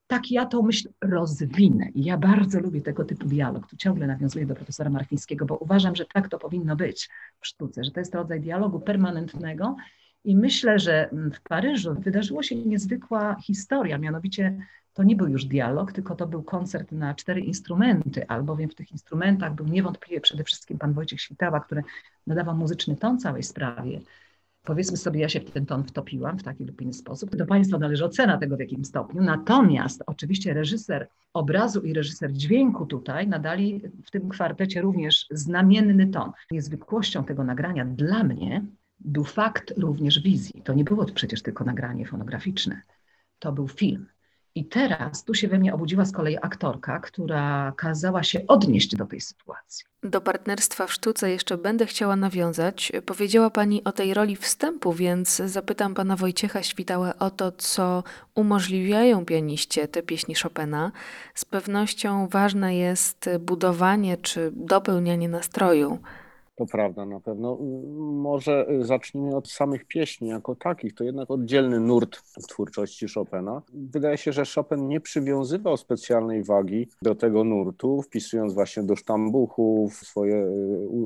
tak 0.06 0.30
ja 0.30 0.46
tą 0.46 0.62
myśl 0.62 0.88
rozwinę. 1.00 1.88
I 1.94 2.04
ja 2.04 2.18
bardzo 2.18 2.60
lubię 2.60 2.80
tego 2.80 3.04
typu 3.04 3.26
dialog. 3.26 3.66
Tu 3.66 3.76
ciągle 3.76 4.06
nawiązuję 4.06 4.46
do 4.46 4.54
profesora 4.54 4.90
Marchińskiego, 4.90 5.46
bo 5.46 5.56
uważam, 5.56 5.96
że 5.96 6.04
tak 6.04 6.28
to 6.28 6.38
powinno 6.38 6.76
być 6.76 7.08
w 7.40 7.46
sztuce, 7.46 7.84
że 7.84 7.90
to 7.90 8.00
jest 8.00 8.14
rodzaj 8.14 8.40
dialogu 8.40 8.80
permanentnego. 8.80 9.76
I 10.24 10.36
myślę, 10.36 10.78
że 10.78 11.10
w 11.12 11.40
Paryżu 11.40 11.94
wydarzyła 11.94 12.42
się 12.42 12.56
niezwykła 12.56 13.36
historia, 13.42 13.98
mianowicie 13.98 14.66
to 14.94 15.02
nie 15.02 15.16
był 15.16 15.28
już 15.28 15.44
dialog, 15.44 15.92
tylko 15.92 16.14
to 16.14 16.26
był 16.26 16.42
koncert 16.42 16.92
na 16.92 17.14
cztery 17.14 17.40
instrumenty, 17.40 18.28
albowiem 18.28 18.70
w 18.70 18.74
tych 18.74 18.92
instrumentach 18.92 19.54
był 19.54 19.66
niewątpliwie 19.66 20.20
przede 20.20 20.44
wszystkim 20.44 20.78
pan 20.78 20.92
Wojciech 20.92 21.20
Świtała, 21.20 21.60
który 21.60 21.82
nadawał 22.26 22.56
muzyczny 22.56 22.96
ton 22.96 23.18
całej 23.18 23.42
sprawie. 23.42 24.00
Powiedzmy 24.64 24.96
sobie, 24.96 25.20
ja 25.20 25.28
się 25.28 25.40
w 25.40 25.50
ten 25.50 25.66
ton 25.66 25.84
wtopiłam 25.84 26.38
w 26.38 26.42
taki 26.42 26.64
lub 26.64 26.82
inny 26.82 26.92
sposób. 26.92 27.36
Do 27.36 27.46
Państwa 27.46 27.78
należy 27.78 28.04
ocena 28.04 28.38
tego, 28.38 28.56
w 28.56 28.60
jakim 28.60 28.84
stopniu. 28.84 29.22
Natomiast 29.22 30.02
oczywiście 30.06 30.54
reżyser 30.54 31.08
obrazu 31.32 31.80
i 31.80 31.92
reżyser 31.92 32.32
dźwięku 32.32 32.86
tutaj 32.86 33.28
nadali 33.28 33.82
w 34.04 34.10
tym 34.10 34.28
kwartecie 34.28 34.80
również 34.80 35.26
znamienny 35.30 36.06
ton. 36.06 36.32
Niezwykłością 36.50 37.24
tego 37.24 37.44
nagrania 37.44 37.84
dla 37.84 38.24
mnie 38.24 38.64
był 39.00 39.24
fakt 39.24 39.74
również 39.76 40.22
wizji. 40.22 40.62
To 40.62 40.74
nie 40.74 40.84
było 40.84 41.04
przecież 41.04 41.42
tylko 41.42 41.64
nagranie 41.64 42.06
fonograficzne. 42.06 42.82
To 43.38 43.52
był 43.52 43.68
film. 43.68 44.06
I 44.54 44.64
teraz 44.64 45.24
tu 45.24 45.34
się 45.34 45.48
we 45.48 45.58
mnie 45.58 45.74
obudziła 45.74 46.04
z 46.04 46.12
kolei 46.12 46.36
aktorka, 46.42 47.00
która 47.00 47.72
kazała 47.76 48.22
się 48.22 48.40
odnieść 48.48 48.96
do 48.96 49.06
tej 49.06 49.20
sytuacji. 49.20 49.84
Do 50.02 50.20
partnerstwa 50.20 50.86
w 50.86 50.92
sztuce 50.92 51.30
jeszcze 51.30 51.58
będę 51.58 51.86
chciała 51.86 52.16
nawiązać. 52.16 52.92
Powiedziała 53.06 53.50
Pani 53.50 53.84
o 53.84 53.92
tej 53.92 54.14
roli 54.14 54.36
wstępu, 54.36 54.92
więc 54.92 55.36
zapytam 55.36 55.94
Pana 55.94 56.16
Wojciecha 56.16 56.62
Świtałę 56.62 57.18
o 57.18 57.30
to, 57.30 57.52
co 57.52 58.02
umożliwiają 58.34 59.24
pianiście 59.24 59.88
te 59.88 60.02
pieśni 60.02 60.34
Chopina. 60.34 60.92
Z 61.34 61.44
pewnością 61.44 62.28
ważne 62.28 62.76
jest 62.76 63.30
budowanie 63.40 64.16
czy 64.16 64.52
dopełnianie 64.54 65.28
nastroju. 65.28 65.98
To 66.60 66.66
prawda, 66.66 67.06
na 67.06 67.20
pewno. 67.20 67.56
Może 68.12 68.66
zacznijmy 68.80 69.36
od 69.36 69.50
samych 69.50 69.84
pieśni 69.84 70.28
jako 70.28 70.54
takich. 70.54 70.94
To 70.94 71.04
jednak 71.04 71.30
oddzielny 71.30 71.80
nurt 71.80 72.22
twórczości 72.48 73.06
Chopina. 73.14 73.62
Wydaje 73.72 74.18
się, 74.18 74.32
że 74.32 74.42
Chopin 74.54 74.88
nie 74.88 75.00
przywiązywał 75.00 75.76
specjalnej 75.76 76.44
wagi 76.44 76.88
do 77.02 77.14
tego 77.14 77.44
nurtu, 77.44 78.02
wpisując 78.02 78.54
właśnie 78.54 78.82
do 78.82 78.96
sztambuchów 78.96 79.94
swoje 79.94 80.46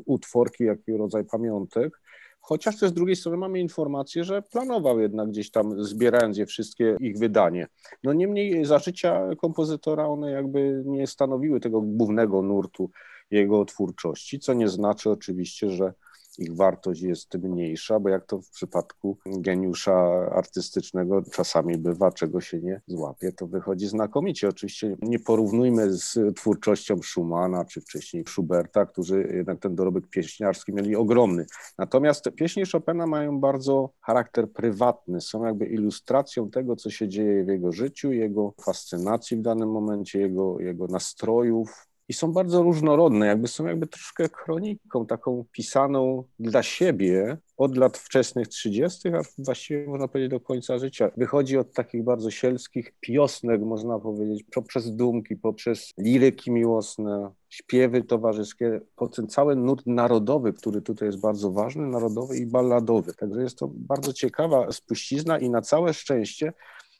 utworki, 0.04 0.64
jak 0.64 0.78
rodzaj 0.98 1.24
pamiątek 1.24 2.00
Chociaż 2.46 2.78
też 2.78 2.90
z 2.90 2.92
drugiej 2.92 3.16
strony 3.16 3.38
mamy 3.38 3.60
informację, 3.60 4.24
że 4.24 4.42
planował 4.42 5.00
jednak 5.00 5.28
gdzieś 5.28 5.50
tam, 5.50 5.84
zbierając 5.84 6.38
je 6.38 6.46
wszystkie, 6.46 6.96
ich 7.00 7.18
wydanie. 7.18 7.66
No 8.02 8.12
niemniej 8.12 8.64
za 8.64 8.78
życia 8.78 9.28
kompozytora 9.40 10.06
one 10.06 10.30
jakby 10.30 10.82
nie 10.86 11.06
stanowiły 11.06 11.60
tego 11.60 11.80
głównego 11.80 12.42
nurtu 12.42 12.90
jego 13.34 13.64
twórczości, 13.64 14.38
co 14.38 14.54
nie 14.54 14.68
znaczy 14.68 15.10
oczywiście, 15.10 15.70
że 15.70 15.92
ich 16.38 16.56
wartość 16.56 17.02
jest 17.02 17.34
mniejsza, 17.34 18.00
bo 18.00 18.08
jak 18.08 18.26
to 18.26 18.40
w 18.40 18.50
przypadku 18.50 19.18
geniusza 19.26 19.94
artystycznego 20.32 21.22
czasami 21.32 21.78
bywa, 21.78 22.12
czego 22.12 22.40
się 22.40 22.60
nie 22.60 22.80
złapie, 22.86 23.32
to 23.32 23.46
wychodzi 23.46 23.86
znakomicie. 23.86 24.48
Oczywiście 24.48 24.96
nie 25.02 25.18
porównujmy 25.18 25.92
z 25.92 26.18
twórczością 26.36 27.02
Schumana 27.02 27.64
czy 27.64 27.80
wcześniej 27.80 28.24
Schuberta, 28.28 28.86
którzy 28.86 29.32
jednak 29.34 29.58
ten 29.58 29.74
dorobek 29.74 30.08
pieśniarski 30.08 30.72
mieli 30.72 30.96
ogromny. 30.96 31.46
Natomiast 31.78 32.30
pieśni 32.36 32.62
Chopina 32.72 33.06
mają 33.06 33.40
bardzo 33.40 33.90
charakter 34.00 34.52
prywatny, 34.52 35.20
są 35.20 35.44
jakby 35.44 35.66
ilustracją 35.66 36.50
tego, 36.50 36.76
co 36.76 36.90
się 36.90 37.08
dzieje 37.08 37.44
w 37.44 37.48
jego 37.48 37.72
życiu, 37.72 38.12
jego 38.12 38.54
fascynacji 38.62 39.36
w 39.36 39.42
danym 39.42 39.70
momencie, 39.70 40.20
jego, 40.20 40.60
jego 40.60 40.86
nastrojów, 40.86 41.86
i 42.08 42.12
są 42.12 42.32
bardzo 42.32 42.62
różnorodne, 42.62 43.26
jakby 43.26 43.48
są 43.48 43.66
jakby 43.66 43.86
troszkę 43.86 44.28
kroniką 44.28 45.06
taką 45.06 45.44
pisaną 45.52 46.24
dla 46.38 46.62
siebie 46.62 47.36
od 47.56 47.76
lat 47.76 47.98
wczesnych 47.98 48.48
30., 48.48 49.08
a 49.08 49.20
właściwie 49.38 49.86
można 49.86 50.08
powiedzieć 50.08 50.30
do 50.30 50.40
końca 50.40 50.78
życia. 50.78 51.10
Wychodzi 51.16 51.58
od 51.58 51.72
takich 51.72 52.04
bardzo 52.04 52.30
sielskich 52.30 52.92
piosnek, 53.00 53.60
można 53.62 53.98
powiedzieć, 53.98 54.44
poprzez 54.54 54.96
dumki, 54.96 55.36
poprzez 55.36 55.92
liryki 55.98 56.50
miłosne, 56.50 57.30
śpiewy 57.48 58.02
towarzyskie, 58.02 58.80
po 58.96 59.08
ten 59.08 59.28
cały 59.28 59.56
nurt 59.56 59.86
narodowy, 59.86 60.52
który 60.52 60.82
tutaj 60.82 61.08
jest 61.08 61.20
bardzo 61.20 61.50
ważny, 61.50 61.86
narodowy 61.86 62.38
i 62.38 62.46
balladowy. 62.46 63.14
Także 63.14 63.42
jest 63.42 63.58
to 63.58 63.70
bardzo 63.74 64.12
ciekawa 64.12 64.72
spuścizna 64.72 65.38
i 65.38 65.50
na 65.50 65.62
całe 65.62 65.94
szczęście 65.94 66.52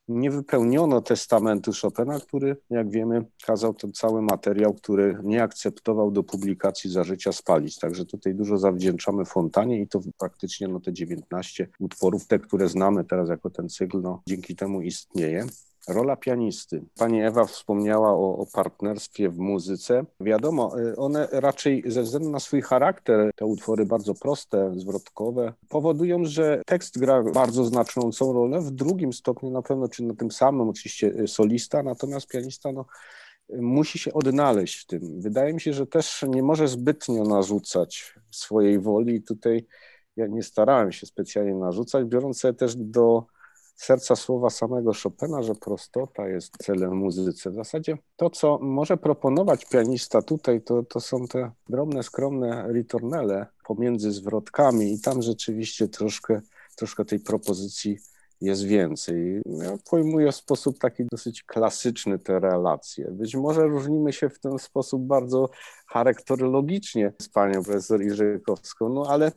nie 0.08 0.30
wypełniono 0.30 1.00
testamentu 1.00 1.70
Chopina, 1.82 2.20
który, 2.20 2.56
jak 2.70 2.90
wiemy, 2.90 3.24
kazał 3.46 3.74
ten 3.74 3.92
cały 3.92 4.22
materiał, 4.22 4.74
który 4.74 5.18
nie 5.22 5.42
akceptował 5.42 6.10
do 6.10 6.22
publikacji 6.22 6.90
za 6.90 7.04
życia 7.04 7.32
spalić. 7.32 7.78
Także 7.78 8.04
tutaj 8.04 8.34
dużo 8.34 8.58
zawdzięczamy 8.58 9.24
Fontanie 9.24 9.80
i 9.80 9.88
to 9.88 10.00
praktycznie 10.18 10.68
no, 10.68 10.80
te 10.80 10.92
19 10.92 11.68
utworów, 11.78 12.26
te, 12.26 12.38
które 12.38 12.68
znamy 12.68 13.04
teraz 13.04 13.28
jako 13.28 13.50
ten 13.50 13.68
cykl, 13.68 14.00
no, 14.00 14.22
dzięki 14.28 14.56
temu 14.56 14.80
istnieje. 14.80 15.46
Rola 15.88 16.16
pianisty. 16.16 16.82
Pani 16.98 17.22
Ewa 17.22 17.44
wspomniała 17.44 18.12
o, 18.12 18.38
o, 18.38 18.46
partnerstwie 18.52 19.30
w 19.30 19.38
muzyce. 19.38 20.04
Wiadomo, 20.20 20.80
y, 20.80 20.96
one 20.96 21.28
raczej 21.32 21.82
ze 21.86 22.02
względu 22.02 22.30
na 22.30 22.40
swój 22.40 22.62
charakter, 22.62 23.30
te 23.36 23.46
utwory 23.46 23.86
bardzo 23.86 24.14
proste, 24.14 24.72
zwrotkowe, 24.76 25.52
powodują, 25.68 26.24
że 26.24 26.62
tekst 26.66 26.98
gra 26.98 27.22
bardzo 27.22 27.64
znaczącą 27.64 28.32
rolę. 28.32 28.60
W 28.60 28.70
drugim 28.70 29.12
stopniu 29.12 29.50
na 29.50 29.62
pewno, 29.62 29.88
czy 29.88 30.02
na 30.02 30.14
tym 30.14 30.30
samym 30.30 30.68
oczywiście 30.68 31.06
y, 31.06 31.28
solista, 31.28 31.82
natomiast 31.82 32.28
pianista 32.28 32.72
no, 32.72 32.86
musi 33.48 33.98
się 33.98 34.12
odnaleźć 34.12 34.78
w 34.78 34.86
tym. 34.86 35.20
Wydaje 35.20 35.54
mi 35.54 35.60
się, 35.60 35.72
że 35.72 35.86
też 35.86 36.24
nie 36.28 36.42
może 36.42 36.68
zbytnio 36.68 37.24
narzucać 37.24 38.14
swojej 38.30 38.78
woli. 38.78 39.22
Tutaj 39.22 39.66
ja 40.16 40.26
nie 40.26 40.42
starałem 40.42 40.92
się 40.92 41.06
specjalnie 41.06 41.54
narzucać, 41.54 42.04
biorąc 42.04 42.40
sobie 42.40 42.54
też 42.54 42.76
do 42.76 43.26
serca 43.74 44.16
słowa 44.16 44.50
samego 44.50 44.92
Chopina, 45.02 45.42
że 45.42 45.54
prostota 45.54 46.28
jest 46.28 46.56
celem 46.62 46.96
muzyce. 46.96 47.50
W 47.50 47.54
zasadzie 47.54 47.98
to, 48.16 48.30
co 48.30 48.58
może 48.58 48.96
proponować 48.96 49.64
pianista 49.64 50.22
tutaj, 50.22 50.62
to, 50.62 50.82
to 50.82 51.00
są 51.00 51.26
te 51.26 51.50
drobne, 51.68 52.02
skromne 52.02 52.66
ritornele 52.72 53.46
pomiędzy 53.66 54.12
zwrotkami 54.12 54.92
i 54.92 55.00
tam 55.00 55.22
rzeczywiście 55.22 55.88
troszkę, 55.88 56.40
troszkę 56.76 57.04
tej 57.04 57.20
propozycji 57.20 57.98
jest 58.40 58.64
więcej. 58.64 59.42
Ja 59.46 59.78
pojmuję 59.90 60.32
w 60.32 60.36
sposób 60.36 60.78
taki 60.78 61.04
dosyć 61.04 61.42
klasyczny 61.42 62.18
te 62.18 62.40
relacje. 62.40 63.10
Być 63.10 63.36
może 63.36 63.66
różnimy 63.66 64.12
się 64.12 64.28
w 64.28 64.40
ten 64.40 64.58
sposób 64.58 65.02
bardzo 65.02 65.50
charakterologicznie 65.86 67.12
z 67.22 67.28
panią 67.28 67.62
profesor 67.62 68.02
Irzykowską, 68.02 68.88
no 68.88 69.06
ale 69.08 69.32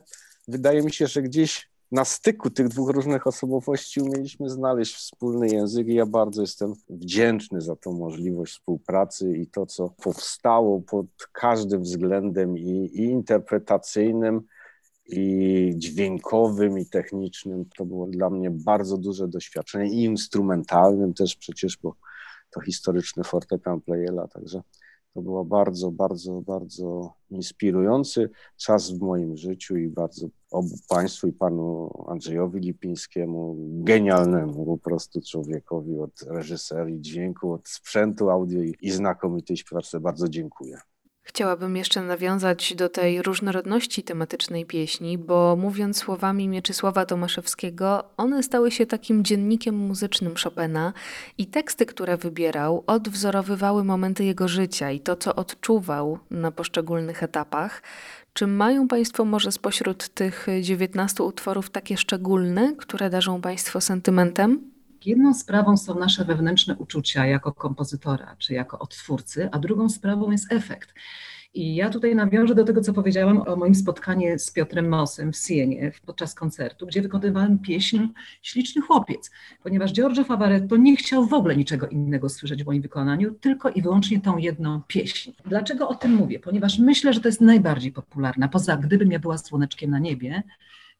wydaje 0.48 0.82
mi 0.82 0.92
się, 0.92 1.06
że 1.06 1.22
gdzieś 1.22 1.70
na 1.92 2.04
styku 2.04 2.50
tych 2.50 2.68
dwóch 2.68 2.90
różnych 2.90 3.26
osobowości 3.26 4.00
umieliśmy 4.00 4.50
znaleźć 4.50 4.94
wspólny 4.94 5.48
język 5.48 5.88
i 5.88 5.94
ja 5.94 6.06
bardzo 6.06 6.40
jestem 6.40 6.74
wdzięczny 6.88 7.60
za 7.60 7.76
tą 7.76 7.92
możliwość 7.92 8.52
współpracy 8.52 9.36
i 9.36 9.46
to, 9.46 9.66
co 9.66 9.88
powstało 10.02 10.80
pod 10.80 11.06
każdym 11.32 11.82
względem 11.82 12.58
i, 12.58 12.90
i 12.92 13.02
interpretacyjnym, 13.02 14.42
i 15.06 15.72
dźwiękowym, 15.76 16.78
i 16.78 16.86
technicznym. 16.86 17.64
To 17.76 17.84
było 17.84 18.06
dla 18.06 18.30
mnie 18.30 18.50
bardzo 18.50 18.98
duże 18.98 19.28
doświadczenie 19.28 19.90
i 19.90 20.04
instrumentalnym 20.04 21.14
też 21.14 21.36
przecież, 21.36 21.78
bo 21.82 21.94
to 22.50 22.60
historyczny 22.60 23.24
fortepian 23.24 23.80
Pleyela, 23.80 24.28
także 24.28 24.62
to 25.14 25.22
było 25.22 25.44
bardzo, 25.44 25.90
bardzo, 25.90 26.40
bardzo 26.40 27.14
inspirujący 27.30 28.30
czas 28.56 28.90
w 28.90 29.00
moim 29.00 29.36
życiu 29.36 29.76
i 29.76 29.88
bardzo 29.88 30.26
obu 30.50 30.74
Państwu 30.88 31.26
i 31.26 31.32
Panu 31.32 31.90
Andrzejowi 32.08 32.60
Lipińskiemu, 32.60 33.56
genialnemu 33.58 34.66
po 34.66 34.78
prostu 34.78 35.20
człowiekowi 35.20 35.98
od 35.98 36.22
reżyserii 36.22 37.00
dźwięku, 37.00 37.52
od 37.52 37.68
sprzętu 37.68 38.30
audio 38.30 38.62
i, 38.80 38.90
znakomitej 38.90 39.56
śpiewaczce 39.56 40.00
bardzo 40.00 40.28
dziękuję. 40.28 40.78
Chciałabym 41.28 41.76
jeszcze 41.76 42.02
nawiązać 42.02 42.74
do 42.74 42.88
tej 42.88 43.22
różnorodności 43.22 44.02
tematycznej 44.02 44.66
pieśni, 44.66 45.18
bo 45.18 45.56
mówiąc 45.56 45.96
słowami 45.96 46.48
Mieczysława 46.48 47.06
Tomaszewskiego, 47.06 48.04
one 48.16 48.42
stały 48.42 48.70
się 48.70 48.86
takim 48.86 49.24
dziennikiem 49.24 49.74
muzycznym 49.74 50.34
Chopina 50.44 50.92
i 51.38 51.46
teksty, 51.46 51.86
które 51.86 52.16
wybierał, 52.16 52.84
odwzorowywały 52.86 53.84
momenty 53.84 54.24
jego 54.24 54.48
życia 54.48 54.90
i 54.90 55.00
to, 55.00 55.16
co 55.16 55.34
odczuwał 55.34 56.18
na 56.30 56.50
poszczególnych 56.52 57.22
etapach. 57.22 57.82
Czy 58.32 58.46
mają 58.46 58.88
Państwo 58.88 59.24
może 59.24 59.52
spośród 59.52 60.08
tych 60.08 60.46
19 60.60 61.22
utworów 61.22 61.70
takie 61.70 61.96
szczególne, 61.96 62.72
które 62.76 63.10
darzą 63.10 63.40
Państwo 63.40 63.80
sentymentem? 63.80 64.77
Jedną 65.08 65.34
sprawą 65.34 65.76
są 65.76 65.98
nasze 65.98 66.24
wewnętrzne 66.24 66.76
uczucia 66.76 67.26
jako 67.26 67.52
kompozytora 67.52 68.36
czy 68.38 68.54
jako 68.54 68.78
odtwórcy, 68.78 69.48
a 69.52 69.58
drugą 69.58 69.88
sprawą 69.88 70.30
jest 70.30 70.52
efekt. 70.52 70.94
I 71.54 71.74
ja 71.74 71.90
tutaj 71.90 72.14
nawiążę 72.14 72.54
do 72.54 72.64
tego, 72.64 72.80
co 72.80 72.92
powiedziałam 72.92 73.42
o 73.46 73.56
moim 73.56 73.74
spotkaniu 73.74 74.38
z 74.38 74.50
Piotrem 74.50 74.88
Mosem 74.88 75.32
w 75.32 75.36
Sienie 75.36 75.92
podczas 76.06 76.34
koncertu, 76.34 76.86
gdzie 76.86 77.02
wykonywałem 77.02 77.58
pieśń 77.58 78.06
Śliczny 78.42 78.82
Chłopiec, 78.82 79.30
ponieważ 79.62 79.92
Giorgio 79.92 80.24
Favaretto 80.24 80.76
nie 80.76 80.96
chciał 80.96 81.26
w 81.26 81.34
ogóle 81.34 81.56
niczego 81.56 81.88
innego 81.88 82.28
słyszeć 82.28 82.64
w 82.64 82.66
moim 82.66 82.82
wykonaniu, 82.82 83.34
tylko 83.34 83.70
i 83.70 83.82
wyłącznie 83.82 84.20
tą 84.20 84.36
jedną 84.36 84.82
pieśń. 84.88 85.32
Dlaczego 85.46 85.88
o 85.88 85.94
tym 85.94 86.14
mówię? 86.14 86.40
Ponieważ 86.40 86.78
myślę, 86.78 87.12
że 87.12 87.20
to 87.20 87.28
jest 87.28 87.40
najbardziej 87.40 87.92
popularna, 87.92 88.48
poza 88.48 88.76
Gdybym 88.76 89.12
ja 89.12 89.18
była 89.18 89.38
słoneczkiem 89.38 89.90
na 89.90 89.98
niebie, 89.98 90.42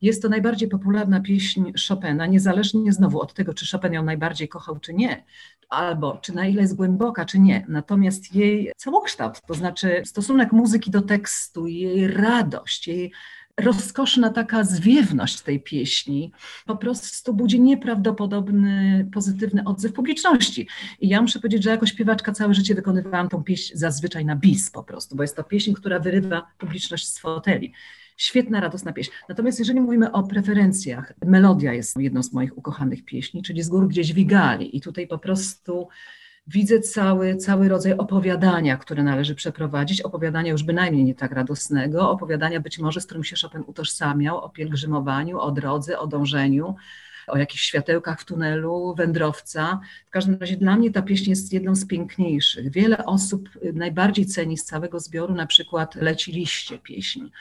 jest 0.00 0.23
to 0.23 0.28
najbardziej 0.28 0.69
popularna 0.69 1.21
pieśń 1.21 1.73
Chopina, 1.88 2.26
niezależnie 2.26 2.93
znowu 2.93 3.21
od 3.21 3.35
tego, 3.35 3.55
czy 3.55 3.67
Chopin 3.73 3.93
ją 3.93 4.02
najbardziej 4.02 4.49
kochał, 4.49 4.78
czy 4.78 4.95
nie, 4.95 5.25
albo 5.69 6.19
czy 6.23 6.35
na 6.35 6.47
ile 6.47 6.62
jest 6.62 6.76
głęboka, 6.76 7.25
czy 7.25 7.38
nie. 7.38 7.64
Natomiast 7.69 8.35
jej 8.35 8.73
całokształt, 8.76 9.40
to 9.47 9.55
znaczy 9.55 10.02
stosunek 10.05 10.52
muzyki 10.52 10.90
do 10.90 11.02
tekstu, 11.02 11.67
jej 11.67 12.09
radość, 12.09 12.88
jej 12.88 13.12
rozkoszna 13.59 14.31
taka 14.31 14.64
zwiewność 14.64 15.40
tej 15.40 15.61
pieśni 15.61 16.33
po 16.67 16.76
prostu 16.76 17.35
budzi 17.35 17.61
nieprawdopodobny 17.61 19.09
pozytywny 19.12 19.64
odzew 19.64 19.93
publiczności. 19.93 20.69
I 21.00 21.09
ja 21.09 21.23
muszę 21.23 21.38
powiedzieć, 21.38 21.62
że 21.64 21.71
jako 21.71 21.87
śpiewaczka 21.87 22.33
całe 22.33 22.55
życie 22.55 22.75
wykonywałam 22.75 23.28
tą 23.28 23.45
pieśń 23.45 23.73
zazwyczaj 23.76 24.25
na 24.25 24.37
bis 24.37 24.71
po 24.71 24.85
prostu, 24.85 25.17
bo 25.17 25.23
jest 25.23 25.37
to 25.37 25.45
pieśń, 25.45 25.73
która 25.73 25.99
wyrywa 25.99 26.47
publiczność 26.59 27.09
z 27.09 27.19
foteli. 27.19 27.73
Świetna, 28.19 28.61
radosna 28.61 28.93
pieśń. 28.93 29.11
Natomiast 29.29 29.59
jeżeli 29.59 29.81
mówimy 29.81 30.13
o 30.13 30.23
preferencjach, 30.23 31.13
melodia 31.27 31.73
jest 31.73 31.97
jedną 31.97 32.23
z 32.23 32.33
moich 32.33 32.59
ukochanych 32.59 33.05
pieśni, 33.05 33.43
czyli 33.43 33.63
z 33.63 33.69
gór 33.69 33.89
gdzieś 33.89 34.13
wigali. 34.13 34.77
I 34.77 34.81
tutaj 34.81 35.07
po 35.07 35.19
prostu 35.19 35.89
widzę 36.47 36.81
cały, 36.81 37.37
cały 37.37 37.69
rodzaj 37.69 37.93
opowiadania, 37.93 38.77
które 38.77 39.03
należy 39.03 39.35
przeprowadzić. 39.35 40.01
Opowiadania 40.01 40.53
już 40.53 40.63
bynajmniej 40.63 41.05
nie 41.05 41.15
tak 41.15 41.33
radosnego, 41.33 42.11
opowiadania 42.11 42.61
być 42.61 42.79
może, 42.79 43.01
z 43.01 43.07
którym 43.07 43.25
się 43.25 43.37
Chopin 43.43 43.65
utożsamiał, 43.67 44.39
o 44.39 44.51
pielgrzymowaniu, 44.51 45.39
o 45.39 45.51
drodze, 45.51 45.99
o 45.99 46.07
dążeniu 46.07 46.75
o 47.29 47.39
jakichś 47.39 47.63
światełkach 47.63 48.21
w 48.21 48.25
tunelu, 48.25 48.95
wędrowca. 48.95 49.81
W 50.07 50.11
każdym 50.11 50.39
razie 50.41 50.57
dla 50.57 50.77
mnie 50.77 50.91
ta 50.91 51.03
pieśń 51.03 51.31
jest 51.31 51.53
jedną 51.53 51.75
z 51.75 51.87
piękniejszych. 51.87 52.71
Wiele 52.71 53.05
osób 53.05 53.49
najbardziej 53.75 54.27
ceni 54.27 54.59
z 54.59 54.65
całego 54.65 55.01
zbioru 55.01 55.35
na 55.35 55.47
przykład 55.47 55.95
Leci 55.95 56.33
liście 56.33 56.79
pieśni. 56.79 57.33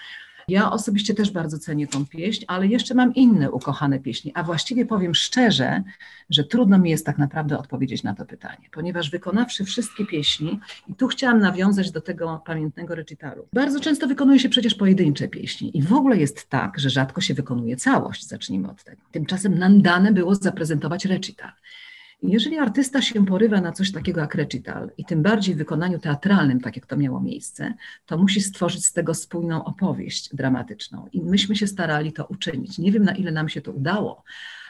Ja 0.50 0.72
osobiście 0.72 1.14
też 1.14 1.32
bardzo 1.32 1.60
cenię 1.60 1.88
tą 1.88 2.06
pieśń, 2.06 2.46
ale 2.48 2.68
jeszcze 2.68 2.94
mam 2.94 3.16
inne 3.16 3.52
ukochane 3.52 4.00
pieśni, 4.00 4.32
a 4.36 4.44
właściwie 4.44 4.86
powiem 4.86 5.16
szczerze, 5.16 5.84
że 6.30 6.44
trudno 6.44 6.80
mi 6.80 6.90
jest 6.90 7.06
tak 7.06 7.18
naprawdę 7.18 7.58
odpowiedzieć 7.58 8.04
na 8.04 8.16
to 8.16 8.26
pytanie, 8.26 8.70
ponieważ 8.72 9.10
wykonawszy 9.10 9.66
wszystkie 9.66 10.06
pieśni, 10.06 10.60
i 10.88 10.94
tu 10.94 11.08
chciałam 11.08 11.40
nawiązać 11.40 11.92
do 11.92 12.02
tego 12.02 12.42
pamiętnego 12.46 12.96
recitalu, 12.96 13.48
bardzo 13.54 13.80
często 13.80 14.08
wykonuje 14.08 14.40
się 14.40 14.50
przecież 14.50 14.76
pojedyncze 14.76 15.28
pieśni 15.28 15.78
i 15.78 15.82
w 15.82 15.94
ogóle 15.94 16.18
jest 16.18 16.50
tak, 16.50 16.80
że 16.80 16.90
rzadko 16.90 17.22
się 17.22 17.34
wykonuje 17.34 17.76
całość, 17.76 18.28
zacznijmy 18.28 18.70
od 18.70 18.84
tego. 18.84 19.02
Tymczasem 19.12 19.60
nam 19.60 19.82
dane 19.82 20.12
było 20.12 20.36
zaprezentować 20.36 21.06
recital. 21.06 21.52
Jeżeli 22.24 22.58
artysta 22.58 23.02
się 23.02 23.26
porywa 23.26 23.62
na 23.62 23.72
coś 23.72 23.92
takiego 23.92 24.22
jak 24.22 24.36
recital 24.36 24.92
i 24.98 25.06
tym 25.06 25.24
bardziej 25.24 25.56
w 25.56 25.58
wykonaniu 25.58 26.00
teatralnym, 26.00 26.60
tak 26.60 26.76
jak 26.76 26.86
to 26.86 26.98
miało 26.98 27.22
miejsce, 27.22 27.74
to 28.06 28.18
musi 28.18 28.42
stworzyć 28.42 28.86
z 28.86 28.94
tego 28.94 29.14
spójną 29.14 29.64
opowieść 29.64 30.36
dramatyczną. 30.36 31.08
I 31.14 31.22
myśmy 31.22 31.56
się 31.56 31.68
starali 31.68 32.14
to 32.14 32.26
uczynić. 32.26 32.78
Nie 32.78 32.92
wiem, 32.92 33.04
na 33.04 33.16
ile 33.16 33.32
nam 33.32 33.50
się 33.50 33.62
to 33.62 33.72
udało, 33.72 34.24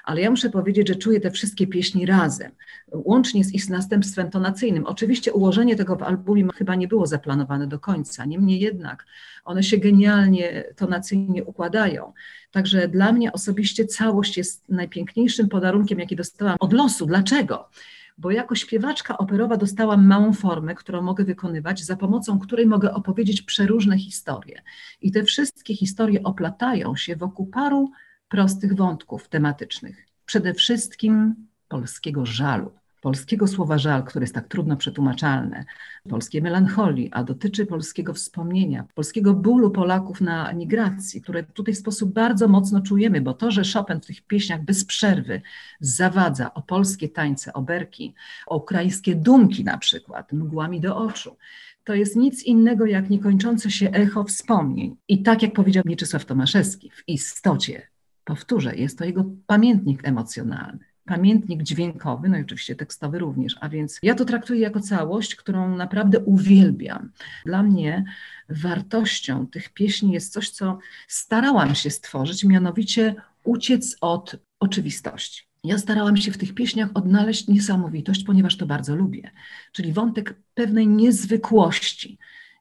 ale 0.07 0.21
ja 0.21 0.29
muszę 0.29 0.49
powiedzieć, 0.49 0.87
że 0.87 0.95
czuję 0.95 1.19
te 1.19 1.31
wszystkie 1.31 1.67
pieśni 1.67 2.05
razem, 2.05 2.51
łącznie 2.91 3.43
z 3.43 3.53
ich 3.53 3.69
następstwem 3.69 4.29
tonacyjnym. 4.29 4.85
Oczywiście 4.85 5.33
ułożenie 5.33 5.75
tego 5.75 5.95
w 5.95 6.03
albumie 6.03 6.47
chyba 6.55 6.75
nie 6.75 6.87
było 6.87 7.07
zaplanowane 7.07 7.67
do 7.67 7.79
końca, 7.79 8.25
niemniej 8.25 8.59
jednak 8.59 9.05
one 9.45 9.63
się 9.63 9.77
genialnie 9.77 10.63
tonacyjnie 10.75 11.43
układają. 11.43 12.13
Także 12.51 12.87
dla 12.87 13.11
mnie 13.11 13.31
osobiście 13.33 13.85
całość 13.85 14.37
jest 14.37 14.69
najpiękniejszym 14.69 15.49
podarunkiem, 15.49 15.99
jaki 15.99 16.15
dostałam 16.15 16.57
od 16.59 16.73
losu. 16.73 17.05
Dlaczego? 17.05 17.69
bo 18.17 18.31
jako 18.31 18.55
śpiewaczka 18.55 19.17
operowa 19.17 19.57
dostałam 19.57 20.07
małą 20.07 20.33
formę, 20.33 20.75
którą 20.75 21.01
mogę 21.01 21.23
wykonywać, 21.23 21.83
za 21.83 21.95
pomocą 21.95 22.39
której 22.39 22.67
mogę 22.67 22.93
opowiedzieć 22.93 23.41
przeróżne 23.41 23.97
historie. 23.97 24.61
I 25.01 25.11
te 25.11 25.23
wszystkie 25.23 25.75
historie 25.75 26.23
oplatają 26.23 26.95
się 26.95 27.15
wokół 27.15 27.47
paru 27.47 27.91
prostych 28.29 28.75
wątków 28.75 29.29
tematycznych. 29.29 30.05
Przede 30.25 30.53
wszystkim 30.53 31.35
polskiego 31.67 32.25
żalu, 32.25 32.71
polskiego 33.01 33.47
słowa 33.47 33.77
żal, 33.77 34.03
które 34.03 34.23
jest 34.23 34.35
tak 34.35 34.47
trudno 34.47 34.77
przetłumaczalne, 34.77 35.65
polskiej 36.09 36.41
melancholii, 36.41 37.09
a 37.11 37.23
dotyczy 37.23 37.65
polskiego 37.65 38.13
wspomnienia, 38.13 38.85
polskiego 38.95 39.33
bólu 39.33 39.71
Polaków 39.71 40.21
na 40.21 40.49
emigracji, 40.49 41.21
które 41.21 41.43
tutaj 41.43 41.73
w 41.73 41.77
sposób 41.77 42.13
bardzo 42.13 42.47
mocno 42.47 42.81
czujemy, 42.81 43.21
bo 43.21 43.33
to, 43.33 43.51
że 43.51 43.61
Chopin 43.73 44.01
w 44.01 44.05
tych 44.05 44.21
pieśniach 44.21 44.63
bez 44.63 44.85
przerwy 44.85 45.41
zawadza 45.79 46.53
o 46.53 46.61
polskie 46.61 47.09
tańce, 47.09 47.53
oberki, 47.53 48.13
o 48.47 48.57
ukraińskie 48.57 49.15
dumki 49.15 49.63
na 49.63 49.77
przykład, 49.77 50.33
mgłami 50.33 50.81
do 50.81 50.97
oczu, 50.97 51.37
to 51.83 51.93
jest 51.93 52.15
nic 52.15 52.43
innego 52.43 52.85
jak 52.85 53.09
niekończące 53.09 53.71
się 53.71 53.89
echo 53.91 54.23
wspomnień. 54.23 54.95
I 55.07 55.23
tak 55.23 55.41
jak 55.41 55.53
powiedział 55.53 55.83
Mieczysław 55.85 56.25
Tomaszewski, 56.25 56.91
w 56.91 57.03
istocie 57.07 57.87
Powtórzę, 58.27 58.75
jest 58.75 58.97
to 58.97 59.05
jego 59.05 59.25
pamiętnik 59.45 60.07
emocjonalny, 60.07 60.85
pamiętnik 61.05 61.63
dźwiękowy, 61.63 62.29
no 62.29 62.37
i 62.37 62.41
oczywiście 62.41 62.75
tekstowy 62.75 63.19
również, 63.19 63.55
a 63.61 63.69
więc 63.69 63.99
ja 64.03 64.15
to 64.15 64.25
traktuję 64.25 64.59
jako 64.59 64.79
całość, 64.79 65.35
którą 65.35 65.75
naprawdę 65.75 66.19
uwielbiam. 66.19 67.11
Dla 67.45 67.63
mnie 67.63 68.03
wartością 68.49 69.47
tych 69.47 69.69
pieśni 69.69 70.11
jest 70.11 70.33
coś, 70.33 70.49
co 70.49 70.79
starałam 71.07 71.75
się 71.75 71.89
stworzyć, 71.89 72.43
mianowicie 72.43 73.15
uciec 73.43 73.97
od 74.01 74.35
oczywistości. 74.59 75.47
Ja 75.63 75.77
starałam 75.77 76.17
się 76.17 76.31
w 76.31 76.37
tych 76.37 76.53
pieśniach 76.53 76.89
odnaleźć 76.93 77.47
niesamowitość, 77.47 78.23
ponieważ 78.23 78.57
to 78.57 78.65
bardzo 78.65 78.95
lubię, 78.95 79.31
czyli 79.71 79.93
wątek 79.93 80.35
pewnej 80.53 80.87
niezwykłości, 80.87 82.17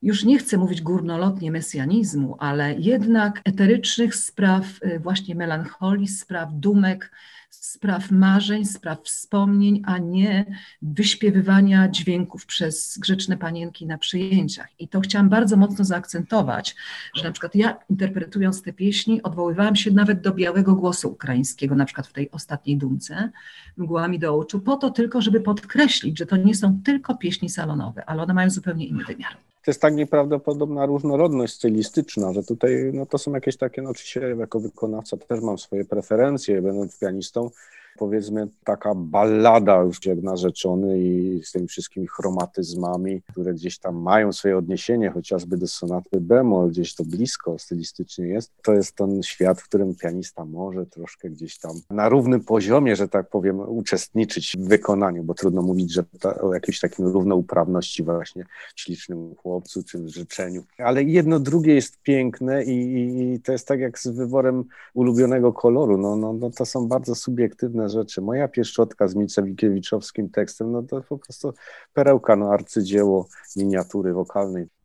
już 0.06 0.24
nie 0.24 0.38
chcę 0.38 0.58
mówić 0.58 0.82
górnolotnie 0.82 1.50
mesjanizmu, 1.50 2.36
ale 2.38 2.74
jednak 2.78 3.40
eterycznych 3.44 4.14
spraw 4.14 4.66
y, 4.82 5.00
właśnie 5.00 5.34
melancholii, 5.34 6.08
spraw 6.08 6.48
dumek, 6.52 7.12
spraw 7.50 8.10
marzeń, 8.10 8.64
spraw 8.64 9.02
wspomnień, 9.02 9.82
a 9.86 9.98
nie 9.98 10.44
wyśpiewywania 10.82 11.88
dźwięków 11.88 12.46
przez 12.46 12.98
grzeczne 12.98 13.36
panienki 13.36 13.86
na 13.86 13.98
przyjęciach. 13.98 14.68
I 14.78 14.88
to 14.88 15.00
chciałam 15.00 15.28
bardzo 15.28 15.56
mocno 15.56 15.84
zaakcentować, 15.84 16.76
że 17.14 17.24
na 17.24 17.32
przykład 17.32 17.54
ja 17.54 17.78
interpretując 17.90 18.62
te 18.62 18.72
pieśni 18.72 19.22
odwoływałam 19.22 19.76
się 19.76 19.90
nawet 19.90 20.20
do 20.20 20.34
białego 20.34 20.74
głosu 20.74 21.08
ukraińskiego, 21.08 21.74
na 21.74 21.84
przykład 21.84 22.06
w 22.06 22.12
tej 22.12 22.30
ostatniej 22.30 22.76
dumce, 22.76 23.30
mgłami 23.76 24.18
do 24.18 24.38
oczu, 24.38 24.60
po 24.60 24.76
to 24.76 24.90
tylko, 24.90 25.20
żeby 25.20 25.40
podkreślić, 25.40 26.18
że 26.18 26.26
to 26.26 26.36
nie 26.36 26.54
są 26.54 26.82
tylko 26.84 27.16
pieśni 27.16 27.48
salonowe, 27.48 28.04
ale 28.04 28.22
one 28.22 28.34
mają 28.34 28.50
zupełnie 28.50 28.86
inny 28.86 29.04
wymiar 29.04 29.36
to 29.66 29.70
jest 29.70 29.80
tak 29.80 29.94
nieprawdopodobna 29.94 30.86
różnorodność 30.86 31.54
stylistyczna, 31.54 32.32
że 32.32 32.42
tutaj 32.42 32.90
no, 32.92 33.06
to 33.06 33.18
są 33.18 33.34
jakieś 33.34 33.56
takie, 33.56 33.82
no 33.82 33.90
oczywiście 33.90 34.20
jako 34.38 34.60
wykonawca 34.60 35.16
też 35.16 35.40
mam 35.40 35.58
swoje 35.58 35.84
preferencje, 35.84 36.62
będąc 36.62 36.98
pianistą, 36.98 37.50
powiedzmy 37.98 38.48
taka 38.64 38.94
ballada 38.94 39.82
już 39.82 40.06
jak 40.06 40.22
narzeczony 40.22 41.00
i 41.00 41.40
z 41.44 41.52
tymi 41.52 41.68
wszystkimi 41.68 42.06
chromatyzmami, 42.06 43.22
które 43.22 43.54
gdzieś 43.54 43.78
tam 43.78 43.96
mają 43.96 44.32
swoje 44.32 44.58
odniesienie, 44.58 45.10
chociażby 45.10 45.56
do 45.56 45.66
sonaty 45.66 46.20
bemol, 46.20 46.70
gdzieś 46.70 46.94
to 46.94 47.04
blisko 47.04 47.58
stylistycznie 47.58 48.26
jest. 48.26 48.52
To 48.62 48.74
jest 48.74 48.96
ten 48.96 49.22
świat, 49.22 49.60
w 49.60 49.64
którym 49.64 49.94
pianista 49.94 50.44
może 50.44 50.86
troszkę 50.86 51.30
gdzieś 51.30 51.58
tam 51.58 51.72
na 51.90 52.08
równym 52.08 52.44
poziomie, 52.44 52.96
że 52.96 53.08
tak 53.08 53.28
powiem, 53.28 53.60
uczestniczyć 53.60 54.52
w 54.58 54.68
wykonaniu, 54.68 55.24
bo 55.24 55.34
trudno 55.34 55.62
mówić, 55.62 55.92
że 55.92 56.04
ta, 56.20 56.38
o 56.40 56.54
jakiejś 56.54 56.80
takim 56.80 57.06
równouprawności 57.06 58.02
właśnie 58.02 58.44
w 58.76 58.80
ślicznym 58.80 59.34
chłopcu 59.34 59.82
czy 59.82 59.98
w 59.98 60.08
życzeniu. 60.08 60.64
Ale 60.78 61.02
jedno 61.02 61.40
drugie 61.40 61.74
jest 61.74 62.02
piękne 62.02 62.64
i, 62.64 63.34
i 63.34 63.40
to 63.40 63.52
jest 63.52 63.68
tak 63.68 63.80
jak 63.80 63.98
z 63.98 64.06
wyborem 64.06 64.64
ulubionego 64.94 65.52
koloru. 65.52 65.98
No, 65.98 66.16
no, 66.16 66.32
no 66.32 66.50
to 66.50 66.66
są 66.66 66.88
bardzo 66.88 67.14
subiektywne 67.14 67.85
rzeczy. 67.88 68.20
Moja 68.20 68.48
pieszczotka 68.48 69.08
z 69.08 69.14
Micewikiewiczowskim 69.14 70.30
tekstem, 70.30 70.72
no 70.72 70.82
to 70.82 71.02
po 71.08 71.18
prostu 71.18 71.52
perełka, 71.92 72.36
no 72.36 72.52
arcydzieło 72.52 73.28
miniatury 73.56 74.12
wokalnej. 74.12 74.75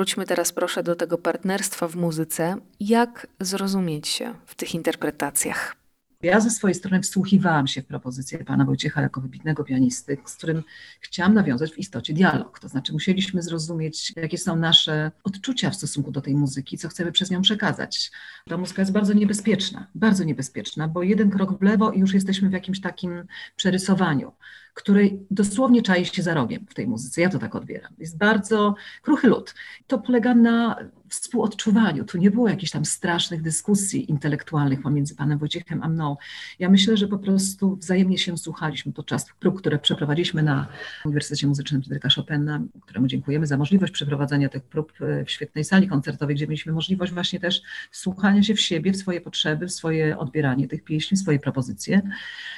To 0.00 0.04
powróćmy 0.04 0.26
teraz 0.26 0.52
proszę 0.52 0.82
do 0.82 0.96
tego 0.96 1.18
partnerstwa 1.18 1.88
w 1.88 1.96
muzyce. 1.96 2.56
Jak 2.80 3.26
zrozumieć 3.40 4.08
się 4.08 4.34
w 4.46 4.54
tych 4.54 4.74
interpretacjach? 4.74 5.79
Ja 6.22 6.40
ze 6.40 6.50
swojej 6.50 6.74
strony 6.74 7.02
wsłuchiwałam 7.02 7.66
się 7.66 7.82
w 7.82 7.86
propozycję 7.86 8.44
pana 8.44 8.64
Wojciecha 8.64 9.02
jako 9.02 9.20
wybitnego 9.20 9.64
pianisty, 9.64 10.18
z 10.26 10.36
którym 10.36 10.62
chciałam 11.00 11.34
nawiązać 11.34 11.72
w 11.72 11.78
istocie 11.78 12.12
dialog. 12.12 12.58
To 12.58 12.68
znaczy 12.68 12.92
musieliśmy 12.92 13.42
zrozumieć, 13.42 14.12
jakie 14.16 14.38
są 14.38 14.56
nasze 14.56 15.12
odczucia 15.24 15.70
w 15.70 15.76
stosunku 15.76 16.10
do 16.10 16.20
tej 16.20 16.34
muzyki, 16.34 16.78
co 16.78 16.88
chcemy 16.88 17.12
przez 17.12 17.30
nią 17.30 17.42
przekazać. 17.42 18.10
Ta 18.48 18.56
muzyka 18.56 18.82
jest 18.82 18.92
bardzo 18.92 19.12
niebezpieczna, 19.12 19.86
bardzo 19.94 20.24
niebezpieczna, 20.24 20.88
bo 20.88 21.02
jeden 21.02 21.30
krok 21.30 21.58
w 21.58 21.62
lewo 21.62 21.92
i 21.92 22.00
już 22.00 22.14
jesteśmy 22.14 22.48
w 22.48 22.52
jakimś 22.52 22.80
takim 22.80 23.24
przerysowaniu 23.56 24.32
który 24.74 25.18
dosłownie 25.30 25.82
czai 25.82 26.06
się 26.06 26.22
za 26.22 26.34
rogiem 26.34 26.66
w 26.68 26.74
tej 26.74 26.86
muzyce. 26.86 27.20
Ja 27.20 27.28
to 27.28 27.38
tak 27.38 27.54
odbieram. 27.54 27.92
Jest 27.98 28.18
bardzo 28.18 28.74
kruchy 29.02 29.28
lud. 29.28 29.54
To 29.86 29.98
polega 29.98 30.34
na 30.34 30.76
współodczuwaniu. 31.10 32.04
Tu 32.04 32.18
nie 32.18 32.30
było 32.30 32.48
jakichś 32.48 32.72
tam 32.72 32.84
strasznych 32.84 33.42
dyskusji 33.42 34.10
intelektualnych 34.10 34.82
pomiędzy 34.82 35.14
panem 35.14 35.38
Wojciechem 35.38 35.82
a 35.82 35.88
mną. 35.88 36.16
Ja 36.58 36.70
myślę, 36.70 36.96
że 36.96 37.08
po 37.08 37.18
prostu 37.18 37.76
wzajemnie 37.76 38.18
się 38.18 38.38
słuchaliśmy 38.38 38.92
podczas 38.92 39.26
prób, 39.40 39.58
które 39.58 39.78
przeprowadziliśmy 39.78 40.42
na 40.42 40.66
Uniwersytecie 41.04 41.46
Muzycznym 41.46 41.82
Fryderyka 41.82 42.08
Chopina, 42.16 42.60
któremu 42.80 43.06
dziękujemy 43.06 43.46
za 43.46 43.56
możliwość 43.56 43.92
przeprowadzania 43.92 44.48
tych 44.48 44.62
prób 44.62 44.92
e, 45.00 45.24
w 45.24 45.30
świetnej 45.30 45.64
sali 45.64 45.88
koncertowej, 45.88 46.36
gdzie 46.36 46.46
mieliśmy 46.46 46.72
możliwość 46.72 47.12
właśnie 47.12 47.40
też 47.40 47.62
słuchania 47.90 48.42
się 48.42 48.54
w 48.54 48.60
siebie, 48.60 48.92
w 48.92 48.96
swoje 48.96 49.20
potrzeby, 49.20 49.66
w 49.66 49.72
swoje 49.72 50.18
odbieranie 50.18 50.68
tych 50.68 50.84
pieśni, 50.84 51.16
swoje 51.16 51.38
propozycje. 51.38 52.02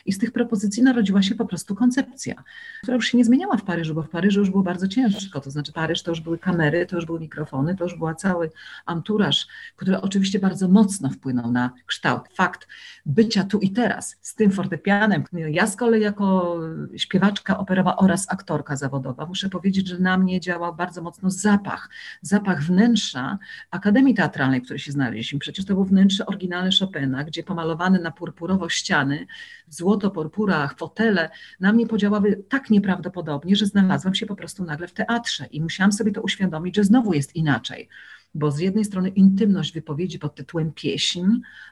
I 0.06 0.12
z 0.12 0.18
tych 0.18 0.32
propozycji 0.32 0.82
narodziła 0.82 1.22
się 1.22 1.34
po 1.34 1.44
prostu 1.44 1.74
koncepcja, 1.74 2.44
która 2.82 2.94
już 2.94 3.06
się 3.06 3.18
nie 3.18 3.24
zmieniała 3.24 3.56
w 3.56 3.64
Paryżu, 3.64 3.94
bo 3.94 4.02
w 4.02 4.08
Paryżu 4.08 4.40
już 4.40 4.50
było 4.50 4.62
bardzo 4.62 4.88
ciężko. 4.88 5.40
To 5.40 5.50
znaczy 5.50 5.72
Paryż 5.72 6.02
to 6.02 6.10
już 6.10 6.20
były 6.20 6.38
kamery, 6.38 6.86
to 6.86 6.96
już 6.96 7.06
były 7.06 7.20
mikrofony, 7.20 7.76
to 7.76 7.84
już 7.84 7.98
była 7.98 8.14
cała 8.14 8.41
cały 8.42 8.50
anturaż, 8.86 9.46
który 9.76 10.00
oczywiście 10.00 10.38
bardzo 10.38 10.68
mocno 10.68 11.10
wpłynął 11.10 11.52
na 11.52 11.70
kształt. 11.86 12.22
Fakt 12.34 12.68
bycia 13.06 13.44
tu 13.44 13.58
i 13.58 13.70
teraz 13.70 14.16
z 14.20 14.34
tym 14.34 14.50
fortepianem. 14.50 15.24
Ja 15.32 15.66
z 15.66 15.76
kolei 15.76 16.02
jako 16.02 16.56
śpiewaczka 16.96 17.58
operowa 17.58 17.96
oraz 17.96 18.26
aktorka 18.32 18.76
zawodowa 18.76 19.26
muszę 19.26 19.48
powiedzieć, 19.48 19.88
że 19.88 19.98
na 19.98 20.18
mnie 20.18 20.40
działał 20.40 20.74
bardzo 20.74 21.02
mocno 21.02 21.30
zapach, 21.30 21.88
zapach 22.22 22.62
wnętrza 22.62 23.38
Akademii 23.70 24.14
Teatralnej, 24.14 24.60
w 24.60 24.64
której 24.64 24.78
się 24.78 24.92
znaleźliśmy. 24.92 25.38
Przecież 25.38 25.64
to 25.64 25.74
był 25.74 25.84
wnętrze 25.84 26.26
oryginalne 26.26 26.70
Chopina, 26.80 27.24
gdzie 27.24 27.42
pomalowane 27.42 27.98
na 27.98 28.10
purpurowo 28.10 28.68
ściany, 28.68 29.26
złoto, 29.68 30.10
purpura, 30.10 30.68
fotele, 30.78 31.30
na 31.60 31.72
mnie 31.72 31.86
podziałały 31.86 32.42
tak 32.48 32.70
nieprawdopodobnie, 32.70 33.56
że 33.56 33.66
znalazłam 33.66 34.14
się 34.14 34.26
po 34.26 34.36
prostu 34.36 34.64
nagle 34.64 34.88
w 34.88 34.92
teatrze 34.92 35.46
i 35.46 35.60
musiałam 35.60 35.92
sobie 35.92 36.12
to 36.12 36.22
uświadomić, 36.22 36.76
że 36.76 36.84
znowu 36.84 37.12
jest 37.14 37.36
inaczej 37.36 37.88
bo 38.34 38.50
z 38.50 38.58
jednej 38.58 38.84
strony 38.84 39.08
intymność 39.08 39.72
wypowiedzi 39.72 40.18
pod 40.18 40.34
tytułem 40.34 40.72
pieśń, 40.72 41.20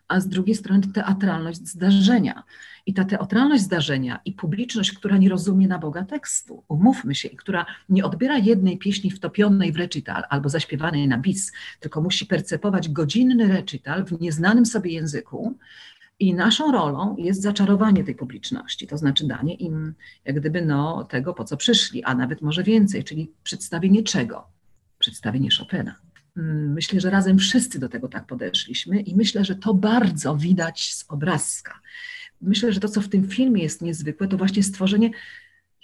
a 0.09 0.21
z 0.21 0.29
drugiej 0.29 0.55
strony 0.55 0.83
teatralność 0.95 1.69
zdarzenia. 1.69 2.43
I 2.87 2.95
ta 2.95 3.05
teatralność 3.05 3.63
zdarzenia 3.63 4.21
i 4.25 4.33
publiczność, 4.33 4.93
która 4.93 5.17
nie 5.17 5.29
rozumie 5.29 5.69
na 5.69 5.79
Boga 5.79 6.05
tekstu, 6.05 6.65
umówmy 6.69 7.15
się, 7.15 7.29
i 7.29 7.37
która 7.37 7.67
nie 7.89 8.05
odbiera 8.05 8.39
jednej 8.39 8.79
pieśni 8.79 9.11
wtopionej 9.11 9.73
w 9.73 9.77
recital 9.77 10.23
albo 10.31 10.49
zaśpiewanej 10.49 11.09
na 11.09 11.19
bis, 11.19 11.53
tylko 11.81 12.01
musi 12.01 12.27
percepować 12.27 12.89
godzinny 12.89 13.49
recital 13.49 14.05
w 14.05 14.21
nieznanym 14.21 14.67
sobie 14.67 14.91
języku, 14.91 15.59
i 16.21 16.35
naszą 16.35 16.73
rolą 16.73 17.17
jest 17.19 17.43
zaczarowanie 17.43 18.05
tej 18.05 18.15
publiczności, 18.15 18.87
to 18.87 18.99
znaczy 18.99 19.27
danie 19.27 19.55
im 19.55 19.95
jak 20.25 20.41
gdyby 20.41 20.63
no, 20.63 21.05
tego, 21.05 21.35
po 21.35 21.45
co 21.45 21.57
przyszli, 21.57 22.05
a 22.05 22.15
nawet 22.15 22.43
może 22.43 22.63
więcej, 22.63 23.05
czyli 23.05 23.33
przedstawienie 23.43 24.03
czego? 24.03 24.47
Przedstawienie 24.99 25.49
Chopina. 25.59 26.10
Mm, 26.37 26.73
myślę, 26.73 27.01
że 27.01 27.11
razem 27.11 27.39
wszyscy 27.39 27.79
do 27.79 27.89
tego 27.89 28.09
tak 28.09 28.27
podeszliśmy 28.27 29.01
i 29.01 29.17
myślę, 29.17 29.45
że 29.45 29.55
to 29.55 29.75
bardzo 29.75 30.37
widać 30.37 30.95
z 30.95 31.05
obrazka. 31.09 31.81
Myślę, 32.41 32.73
że 32.73 32.81
to, 32.81 32.89
co 32.89 33.01
w 33.01 33.09
tym 33.09 33.29
filmie 33.29 33.63
jest 33.63 33.83
niezwykłe, 33.83 34.29
to 34.29 34.37
właśnie 34.37 34.63
stworzenie. 34.63 35.11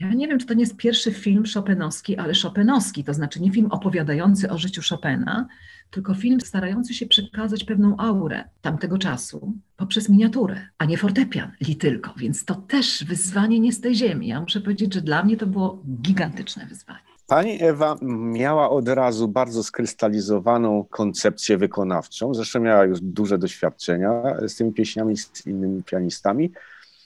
Ja 0.01 0.15
nie 0.15 0.29
wiem, 0.29 0.39
czy 0.39 0.47
to 0.47 0.55
nie 0.55 0.61
jest 0.61 0.77
pierwszy 0.77 1.13
film 1.13 1.45
Chopinowski, 1.55 2.17
ale 2.17 2.33
Chopinowski, 2.43 3.05
to 3.05 3.15
znaczy 3.15 3.41
nie 3.41 3.53
film 3.53 3.67
opowiadający 3.67 4.51
o 4.51 4.59
życiu 4.59 4.83
Chopina, 4.89 5.49
tylko 5.91 6.15
film 6.15 6.41
starający 6.41 6.95
się 6.95 7.07
przekazać 7.07 7.65
pewną 7.65 7.97
aurę 7.97 8.45
tamtego 8.63 8.99
czasu 8.99 9.53
poprzez 9.77 10.09
miniaturę, 10.09 10.69
a 10.79 10.85
nie 10.85 10.99
fortepian 10.99 11.53
li 11.61 11.77
tylko. 11.77 12.15
Więc 12.17 12.45
to 12.45 12.55
też 12.55 13.05
wyzwanie 13.05 13.61
nie 13.61 13.73
z 13.73 13.81
tej 13.81 13.95
ziemi. 13.95 14.27
Ja 14.27 14.41
muszę 14.41 14.61
powiedzieć, 14.61 14.95
że 14.95 15.01
dla 15.03 15.25
mnie 15.25 15.37
to 15.37 15.47
było 15.47 15.83
gigantyczne 16.03 16.67
wyzwanie. 16.67 17.16
Pani 17.27 17.63
Ewa 17.63 17.97
miała 18.03 18.71
od 18.71 18.89
razu 18.89 19.29
bardzo 19.29 19.63
skrystalizowaną 19.63 20.85
koncepcję 20.91 21.59
wykonawczą. 21.59 22.35
Zresztą 22.35 22.61
miała 22.61 22.85
już 22.85 23.01
duże 23.01 23.39
doświadczenia 23.39 24.23
z 24.49 24.57
tymi 24.57 24.73
pieśniami, 24.73 25.17
z 25.17 25.47
innymi 25.47 25.83
pianistami. 25.83 26.53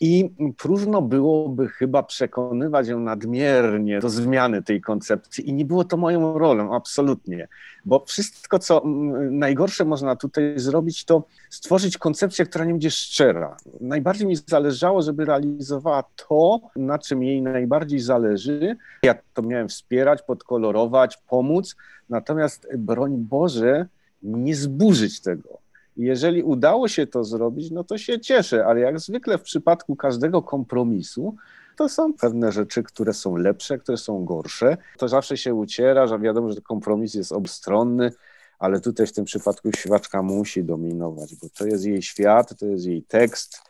I 0.03 0.31
próżno 0.59 1.03
byłoby 1.03 1.69
chyba 1.69 2.03
przekonywać 2.03 2.89
ją 2.89 3.01
nadmiernie 3.01 4.01
do 4.01 4.09
zmiany 4.09 4.63
tej 4.63 4.81
koncepcji, 4.81 5.49
i 5.49 5.53
nie 5.53 5.65
było 5.65 5.85
to 5.85 5.97
moją 5.97 6.39
rolą, 6.39 6.75
absolutnie. 6.75 7.49
Bo 7.85 8.05
wszystko, 8.07 8.59
co 8.59 8.83
najgorsze 9.31 9.85
można 9.85 10.17
tutaj 10.17 10.53
zrobić, 10.57 11.05
to 11.05 11.25
stworzyć 11.51 11.99
koncepcję, 11.99 12.47
która 12.47 12.65
nie 12.65 12.73
będzie 12.73 12.91
szczera. 12.91 13.57
Najbardziej 13.81 14.27
mi 14.27 14.37
zależało, 14.37 15.03
żeby 15.03 15.25
realizowała 15.25 16.05
to, 16.29 16.61
na 16.77 16.99
czym 16.99 17.23
jej 17.23 17.43
najbardziej 17.43 18.01
zależy. 18.01 18.77
Ja 19.03 19.15
to 19.35 19.43
miałem 19.43 19.69
wspierać, 19.69 20.23
podkolorować, 20.23 21.19
pomóc, 21.29 21.77
natomiast 22.09 22.69
broń 22.79 23.17
Boże, 23.17 23.87
nie 24.23 24.55
zburzyć 24.55 25.21
tego 25.21 25.61
jeżeli 25.97 26.43
udało 26.43 26.89
się 26.89 27.07
to 27.07 27.25
zrobić, 27.25 27.71
no 27.71 27.85
to 27.85 27.99
się 27.99 28.21
cieszę, 28.21 28.67
ale 28.67 28.81
jak 28.81 29.01
zwykle 29.01 29.39
w 29.39 29.43
przypadku 29.43 29.97
każdego 29.97 30.43
kompromisu, 30.43 31.37
to 31.77 31.89
są 31.89 32.15
pewne 32.15 32.53
rzeczy, 32.53 32.83
które 32.83 33.15
są 33.15 33.37
lepsze, 33.37 33.79
które 33.79 33.99
są 33.99 34.25
gorsze. 34.25 34.77
To 34.99 35.09
zawsze 35.09 35.37
się 35.37 35.55
uciera, 35.55 36.07
że 36.07 36.19
wiadomo, 36.19 36.53
że 36.53 36.61
kompromis 36.61 37.15
jest 37.15 37.33
obstronny, 37.33 38.13
ale 38.59 38.81
tutaj 38.81 39.07
w 39.07 39.13
tym 39.13 39.25
przypadku 39.25 39.71
śpiewaczka 39.77 40.23
musi 40.23 40.65
dominować, 40.65 41.35
bo 41.37 41.49
to 41.49 41.67
jest 41.67 41.85
jej 41.85 42.03
świat, 42.03 42.59
to 42.59 42.67
jest 42.67 42.87
jej 42.87 43.03
tekst, 43.03 43.63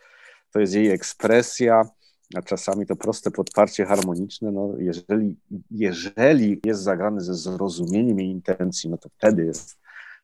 to 0.52 0.60
jest 0.60 0.74
jej 0.74 0.90
ekspresja, 0.90 1.84
a 2.34 2.42
czasami 2.42 2.86
to 2.86 2.96
proste 2.96 3.30
podparcie 3.30 3.84
harmoniczne, 3.84 4.52
no 4.52 4.74
jeżeli, 4.78 5.36
jeżeli 5.70 6.60
jest 6.64 6.82
zagrane 6.82 7.20
ze 7.20 7.34
zrozumieniem 7.34 8.18
jej 8.20 8.28
intencji, 8.28 8.90
no 8.90 8.98
to 8.98 9.08
wtedy 9.08 9.44
jest 9.44 9.80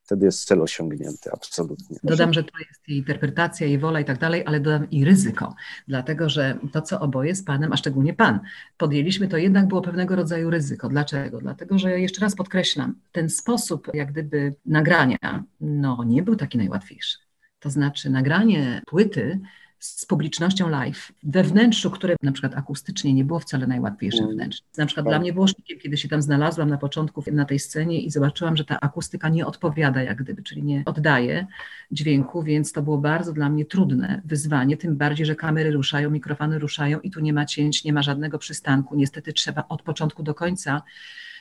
wtedy 0.06 0.26
jest 0.26 0.44
cel 0.44 0.62
osiągnięty, 0.62 1.30
absolutnie. 1.32 1.98
Dodam, 2.04 2.32
że 2.32 2.44
to 2.44 2.58
jest 2.58 2.88
jej 2.88 2.98
interpretacja, 2.98 3.66
jej 3.66 3.78
wola 3.78 4.00
i 4.00 4.04
tak 4.04 4.18
dalej, 4.18 4.42
ale 4.46 4.60
dodam 4.60 4.90
i 4.90 5.04
ryzyko, 5.04 5.54
dlatego 5.88 6.28
że 6.28 6.58
to, 6.72 6.82
co 6.82 7.00
oboje 7.00 7.34
z 7.34 7.44
Panem, 7.44 7.72
a 7.72 7.76
szczególnie 7.76 8.14
Pan, 8.14 8.40
podjęliśmy, 8.76 9.28
to 9.28 9.36
jednak 9.36 9.66
było 9.66 9.82
pewnego 9.82 10.16
rodzaju 10.16 10.50
ryzyko. 10.50 10.88
Dlaczego? 10.88 11.38
Dlatego, 11.38 11.78
że 11.78 12.00
jeszcze 12.00 12.20
raz 12.20 12.34
podkreślam, 12.34 12.94
ten 13.12 13.30
sposób 13.30 13.88
jak 13.94 14.12
gdyby 14.12 14.54
nagrania, 14.66 15.44
no 15.60 16.04
nie 16.06 16.22
był 16.22 16.36
taki 16.36 16.58
najłatwiejszy. 16.58 17.18
To 17.60 17.70
znaczy 17.70 18.10
nagranie 18.10 18.82
płyty 18.86 19.40
z 19.78 20.06
publicznością 20.06 20.68
live 20.68 21.12
we 21.22 21.42
wnętrzu, 21.42 21.90
które 21.90 22.16
na 22.22 22.32
przykład 22.32 22.54
akustycznie 22.54 23.14
nie 23.14 23.24
było 23.24 23.40
wcale 23.40 23.66
najłatwiejsze 23.66 24.22
mm. 24.22 24.32
wnętrze. 24.32 24.62
Na 24.78 24.86
przykład 24.86 25.06
tak. 25.06 25.12
dla 25.12 25.18
mnie 25.18 25.32
było 25.32 25.46
sztukiem, 25.46 25.78
kiedy 25.78 25.96
się 25.96 26.08
tam 26.08 26.22
znalazłam 26.22 26.70
na 26.70 26.78
początku 26.78 27.24
na 27.32 27.44
tej 27.44 27.58
scenie 27.58 28.00
i 28.00 28.10
zobaczyłam, 28.10 28.56
że 28.56 28.64
ta 28.64 28.80
akustyka 28.80 29.28
nie 29.28 29.46
odpowiada 29.46 30.02
jak 30.02 30.22
gdyby, 30.22 30.42
czyli 30.42 30.62
nie 30.62 30.82
oddaje 30.86 31.46
dźwięku, 31.92 32.42
więc 32.42 32.72
to 32.72 32.82
było 32.82 32.98
bardzo 32.98 33.32
dla 33.32 33.48
mnie 33.48 33.64
trudne 33.64 34.22
wyzwanie, 34.24 34.76
tym 34.76 34.96
bardziej, 34.96 35.26
że 35.26 35.34
kamery 35.34 35.70
ruszają, 35.70 36.10
mikrofony 36.10 36.58
ruszają 36.58 37.00
i 37.00 37.10
tu 37.10 37.20
nie 37.20 37.32
ma 37.32 37.46
cięć, 37.46 37.84
nie 37.84 37.92
ma 37.92 38.02
żadnego 38.02 38.38
przystanku. 38.38 38.96
Niestety 38.96 39.32
trzeba 39.32 39.64
od 39.68 39.82
początku 39.82 40.22
do 40.22 40.34
końca 40.34 40.82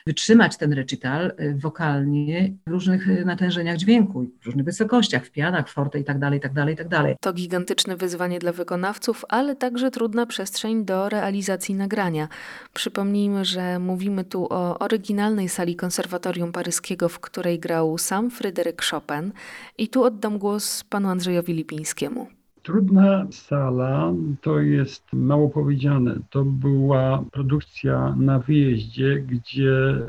wytrzymać 0.06 0.56
ten 0.56 0.72
recital 0.72 1.32
y, 1.40 1.54
wokalnie 1.58 2.52
w 2.66 2.70
różnych 2.70 3.08
y, 3.08 3.24
natężeniach 3.24 3.76
dźwięku, 3.76 4.26
w 4.40 4.46
różnych 4.46 4.64
wysokościach, 4.64 5.24
w 5.24 5.30
pianach, 5.30 5.68
forte 5.68 6.00
i 6.00 6.04
tak 6.04 6.18
dalej, 6.18 6.38
i 6.38 6.42
tak 6.42 6.52
dalej, 6.52 6.74
i 6.74 6.76
tak 6.76 6.88
dalej. 6.88 7.16
To 7.20 7.32
gigantyczne 7.32 7.96
wyzwanie 7.96 8.38
dla 8.38 8.52
wykonawców, 8.52 9.24
ale 9.28 9.56
także 9.56 9.90
trudna 9.90 10.26
przestrzeń 10.26 10.84
do 10.84 11.08
realizacji 11.08 11.74
nagrania. 11.74 12.28
Przypomnijmy, 12.74 13.44
że 13.44 13.78
mówimy 13.78 14.24
tu 14.24 14.46
o 14.50 14.78
oryginalnej 14.78 15.48
sali 15.48 15.76
konserwatorium 15.76 16.52
paryskiego, 16.52 17.08
w 17.08 17.20
której 17.20 17.58
grał 17.58 17.98
sam 17.98 18.30
Fryderyk 18.30 18.82
Chopin 18.82 19.32
i 19.78 19.88
tu 19.88 20.04
oddam 20.04 20.38
głos 20.38 20.84
panu 20.84 21.08
Andrzejowi 21.08 21.52
Lipińskiemu. 21.52 22.35
Trudna 22.66 23.26
sala 23.30 24.12
to 24.40 24.60
jest 24.60 25.12
mało 25.12 25.48
powiedziane. 25.48 26.18
To 26.30 26.44
była 26.44 27.24
produkcja 27.32 28.14
na 28.18 28.38
wyjeździe, 28.38 29.16
gdzie 29.16 29.72
e, 29.72 30.04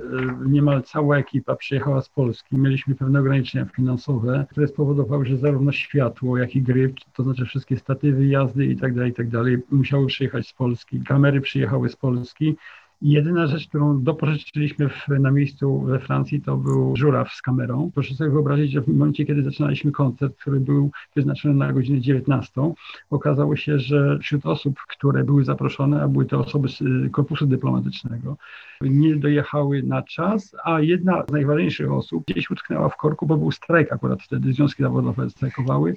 niemal 0.47 0.83
cała 0.83 1.17
ekipa 1.17 1.55
przyjechała 1.55 2.01
z 2.01 2.09
Polski. 2.09 2.57
Mieliśmy 2.57 2.95
pewne 2.95 3.19
ograniczenia 3.19 3.65
finansowe, 3.65 4.45
które 4.51 4.67
spowodowały, 4.67 5.25
że 5.25 5.37
zarówno 5.37 5.71
światło, 5.71 6.37
jak 6.37 6.55
i 6.55 6.61
gry, 6.61 6.93
to 7.13 7.23
znaczy 7.23 7.45
wszystkie 7.45 7.77
statywy, 7.77 8.27
jazdy 8.27 8.65
i 8.65 8.75
tak 8.75 8.93
dalej, 8.93 9.11
i 9.11 9.13
tak 9.13 9.27
musiały 9.71 10.07
przyjechać 10.07 10.47
z 10.47 10.53
Polski. 10.53 10.99
Kamery 10.99 11.41
przyjechały 11.41 11.89
z 11.89 11.95
Polski. 11.95 12.55
Jedyna 13.01 13.47
rzecz, 13.47 13.67
którą 13.67 14.03
dopożyczyliśmy 14.03 14.89
w, 14.89 15.07
na 15.19 15.31
miejscu 15.31 15.81
we 15.81 15.99
Francji, 15.99 16.41
to 16.41 16.57
był 16.57 16.95
żuraw 16.95 17.33
z 17.33 17.41
kamerą. 17.41 17.91
Proszę 17.93 18.15
sobie 18.15 18.29
wyobrazić, 18.29 18.71
że 18.71 18.81
w 18.81 18.87
momencie, 18.87 19.25
kiedy 19.25 19.43
zaczynaliśmy 19.43 19.91
koncert, 19.91 20.37
który 20.37 20.59
był 20.59 20.91
wyznaczony 21.15 21.53
na 21.53 21.73
godzinę 21.73 22.01
19, 22.01 22.73
okazało 23.09 23.55
się, 23.55 23.79
że 23.79 24.19
wśród 24.19 24.45
osób, 24.45 24.79
które 24.87 25.23
były 25.23 25.43
zaproszone, 25.43 26.01
a 26.01 26.07
były 26.07 26.25
to 26.25 26.39
osoby 26.39 26.69
z 26.69 26.81
y, 26.81 27.09
korpusu 27.09 27.47
dyplomatycznego, 27.47 28.37
nie 28.81 29.15
dojechały 29.15 29.83
na 29.83 30.01
czas, 30.01 30.55
a 30.63 30.81
jedna 30.81 31.23
z 31.29 31.31
najważniejszych 31.31 31.91
osób 31.91 32.23
gdzieś 32.27 32.51
utknęła 32.51 32.89
w 32.89 32.97
korku, 32.97 33.25
bo 33.25 33.37
był 33.37 33.51
strajk 33.51 33.93
akurat 33.93 34.21
wtedy, 34.23 34.53
związki 34.53 34.83
zawodowe 34.83 35.29
strajkowały 35.29 35.95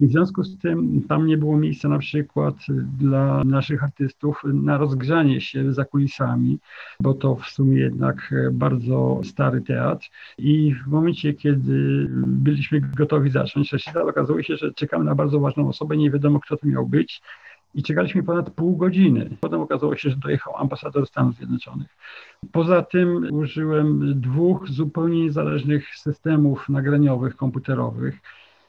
i 0.00 0.06
w 0.06 0.12
związku 0.12 0.44
z 0.44 0.58
tym 0.58 1.02
tam 1.08 1.26
nie 1.26 1.36
było 1.36 1.58
miejsca 1.58 1.88
na 1.88 1.98
przykład 1.98 2.54
dla 2.98 3.44
naszych 3.44 3.84
artystów 3.84 4.42
na 4.44 4.78
rozgrzanie 4.78 5.40
się 5.40 5.72
za 5.72 5.84
kulisami, 5.84 6.58
bo 7.00 7.14
to 7.14 7.36
w 7.36 7.46
sumie 7.46 7.80
jednak 7.80 8.34
bardzo 8.52 9.20
stary 9.24 9.60
teatr. 9.60 10.08
I 10.38 10.74
w 10.74 10.86
momencie, 10.86 11.34
kiedy 11.34 12.06
byliśmy 12.26 12.80
gotowi 12.80 13.30
zacząć 13.30 13.72
recital, 13.72 14.08
okazało 14.08 14.42
się, 14.42 14.56
że 14.56 14.74
czekamy 14.74 15.04
na 15.04 15.14
bardzo 15.14 15.40
ważną 15.40 15.68
osobę, 15.68 15.96
nie 15.96 16.10
wiadomo 16.10 16.40
kto 16.40 16.56
to 16.56 16.66
miał 16.66 16.86
być. 16.86 17.22
I 17.74 17.82
czekaliśmy 17.82 18.22
ponad 18.22 18.50
pół 18.50 18.76
godziny. 18.76 19.30
Potem 19.40 19.60
okazało 19.60 19.96
się, 19.96 20.10
że 20.10 20.16
dojechał 20.16 20.56
ambasador 20.56 21.06
Stanów 21.06 21.34
Zjednoczonych. 21.36 21.96
Poza 22.52 22.82
tym 22.82 23.28
użyłem 23.32 24.20
dwóch 24.20 24.68
zupełnie 24.68 25.22
niezależnych 25.22 25.96
systemów 25.96 26.68
nagraniowych, 26.68 27.36
komputerowych 27.36 28.20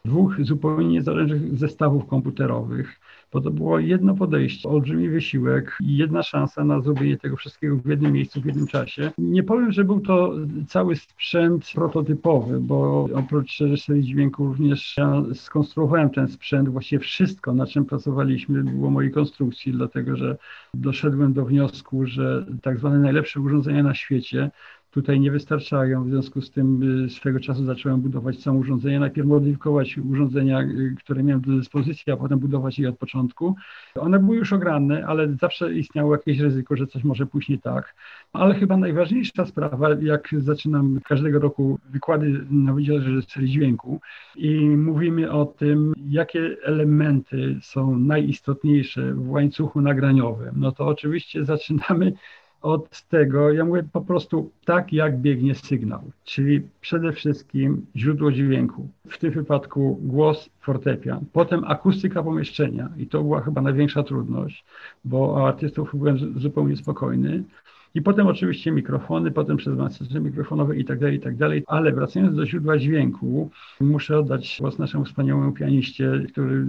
dwóch 0.05 0.35
zupełnie 0.41 0.87
niezależnych 0.87 1.57
zestawów 1.57 2.05
komputerowych, 2.05 2.99
bo 3.33 3.41
to 3.41 3.51
było 3.51 3.79
jedno 3.79 4.15
podejście, 4.15 4.69
olbrzymi 4.69 5.09
wysiłek 5.09 5.77
i 5.81 5.97
jedna 5.97 6.23
szansa 6.23 6.63
na 6.63 6.81
zrobienie 6.81 7.17
tego 7.17 7.35
wszystkiego 7.35 7.75
w 7.75 7.85
jednym 7.85 8.11
miejscu, 8.11 8.41
w 8.41 8.45
jednym 8.45 8.67
czasie. 8.67 9.11
Nie 9.17 9.43
powiem, 9.43 9.71
że 9.71 9.83
był 9.83 9.99
to 9.99 10.33
cały 10.67 10.95
sprzęt 10.95 11.71
prototypowy, 11.75 12.59
bo 12.59 13.09
oprócz 13.13 13.59
reżyserii 13.59 14.03
dźwięku 14.03 14.45
również 14.45 14.97
ja 14.97 15.23
skonstruowałem 15.33 16.09
ten 16.09 16.27
sprzęt, 16.27 16.69
właściwie 16.69 16.99
wszystko, 16.99 17.53
na 17.53 17.65
czym 17.65 17.85
pracowaliśmy, 17.85 18.63
było 18.63 18.89
mojej 18.89 19.11
konstrukcji, 19.11 19.71
dlatego 19.71 20.15
że 20.15 20.37
doszedłem 20.73 21.33
do 21.33 21.45
wniosku, 21.45 22.05
że 22.05 22.45
tak 22.61 22.79
zwane 22.79 22.99
najlepsze 22.99 23.39
urządzenia 23.39 23.83
na 23.83 23.93
świecie 23.93 24.51
tutaj 24.91 25.19
nie 25.19 25.31
wystarczają. 25.31 26.03
W 26.03 26.09
związku 26.09 26.41
z 26.41 26.51
tym 26.51 26.83
y, 27.05 27.09
swego 27.09 27.39
czasu 27.39 27.65
zacząłem 27.65 28.01
budować 28.01 28.37
całe 28.37 28.57
urządzenia. 28.57 28.99
Najpierw 28.99 29.27
modyfikować 29.27 29.97
urządzenia, 29.97 30.61
y, 30.61 30.95
które 30.99 31.23
miałem 31.23 31.41
do 31.41 31.57
dyspozycji, 31.57 32.13
a 32.13 32.17
potem 32.17 32.39
budować 32.39 32.79
je 32.79 32.89
od 32.89 32.97
początku. 32.97 33.55
One 33.95 34.19
były 34.19 34.37
już 34.37 34.53
ograne, 34.53 35.07
ale 35.07 35.35
zawsze 35.41 35.73
istniało 35.73 36.15
jakieś 36.15 36.39
ryzyko, 36.39 36.75
że 36.75 36.87
coś 36.87 37.03
może 37.03 37.25
pójść 37.25 37.49
nie 37.49 37.57
tak. 37.57 37.95
Ale 38.33 38.55
chyba 38.55 38.77
najważniejsza 38.77 39.45
sprawa, 39.45 39.89
jak 40.01 40.29
zaczynam 40.37 40.99
każdego 41.07 41.39
roku 41.39 41.79
wykłady 41.89 42.45
na 42.49 42.73
Wydziale 42.73 42.99
Reżyserii 42.99 43.49
Dźwięku 43.49 44.01
i 44.35 44.59
mówimy 44.59 45.31
o 45.31 45.45
tym, 45.45 45.93
jakie 46.07 46.57
elementy 46.63 47.59
są 47.61 47.99
najistotniejsze 47.99 49.13
w 49.13 49.29
łańcuchu 49.29 49.81
nagraniowym, 49.81 50.51
no 50.55 50.71
to 50.71 50.87
oczywiście 50.87 51.45
zaczynamy 51.45 52.13
od 52.61 53.01
tego, 53.01 53.51
ja 53.51 53.65
mówię 53.65 53.83
po 53.91 54.01
prostu 54.01 54.51
tak, 54.65 54.93
jak 54.93 55.17
biegnie 55.17 55.55
sygnał, 55.55 56.01
czyli 56.23 56.61
przede 56.81 57.13
wszystkim 57.13 57.85
źródło 57.95 58.31
dźwięku, 58.31 58.87
w 59.07 59.17
tym 59.17 59.31
wypadku 59.31 59.99
głos, 60.01 60.49
fortepian, 60.59 61.25
potem 61.33 61.63
akustyka 61.63 62.23
pomieszczenia 62.23 62.89
i 62.97 63.07
to 63.07 63.21
była 63.21 63.41
chyba 63.41 63.61
największa 63.61 64.03
trudność, 64.03 64.65
bo 65.05 65.47
artystów 65.47 65.95
byłem 65.95 66.39
zupełnie 66.39 66.77
spokojny, 66.77 67.43
i 67.95 68.01
potem 68.01 68.27
oczywiście 68.27 68.71
mikrofony, 68.71 69.31
potem 69.31 69.57
przezmacniacze 69.57 70.19
mikrofonowe 70.19 70.77
i 70.77 70.85
tak 70.85 70.99
dalej, 70.99 71.17
i 71.17 71.19
tak 71.19 71.35
dalej. 71.35 71.63
Ale 71.67 71.91
wracając 71.91 72.35
do 72.35 72.45
źródła 72.45 72.77
dźwięku, 72.77 73.51
muszę 73.81 74.19
oddać 74.19 74.57
głos 74.61 74.79
naszemu 74.79 75.05
wspaniałemu 75.05 75.51
pianiście, 75.51 76.25
który 76.33 76.65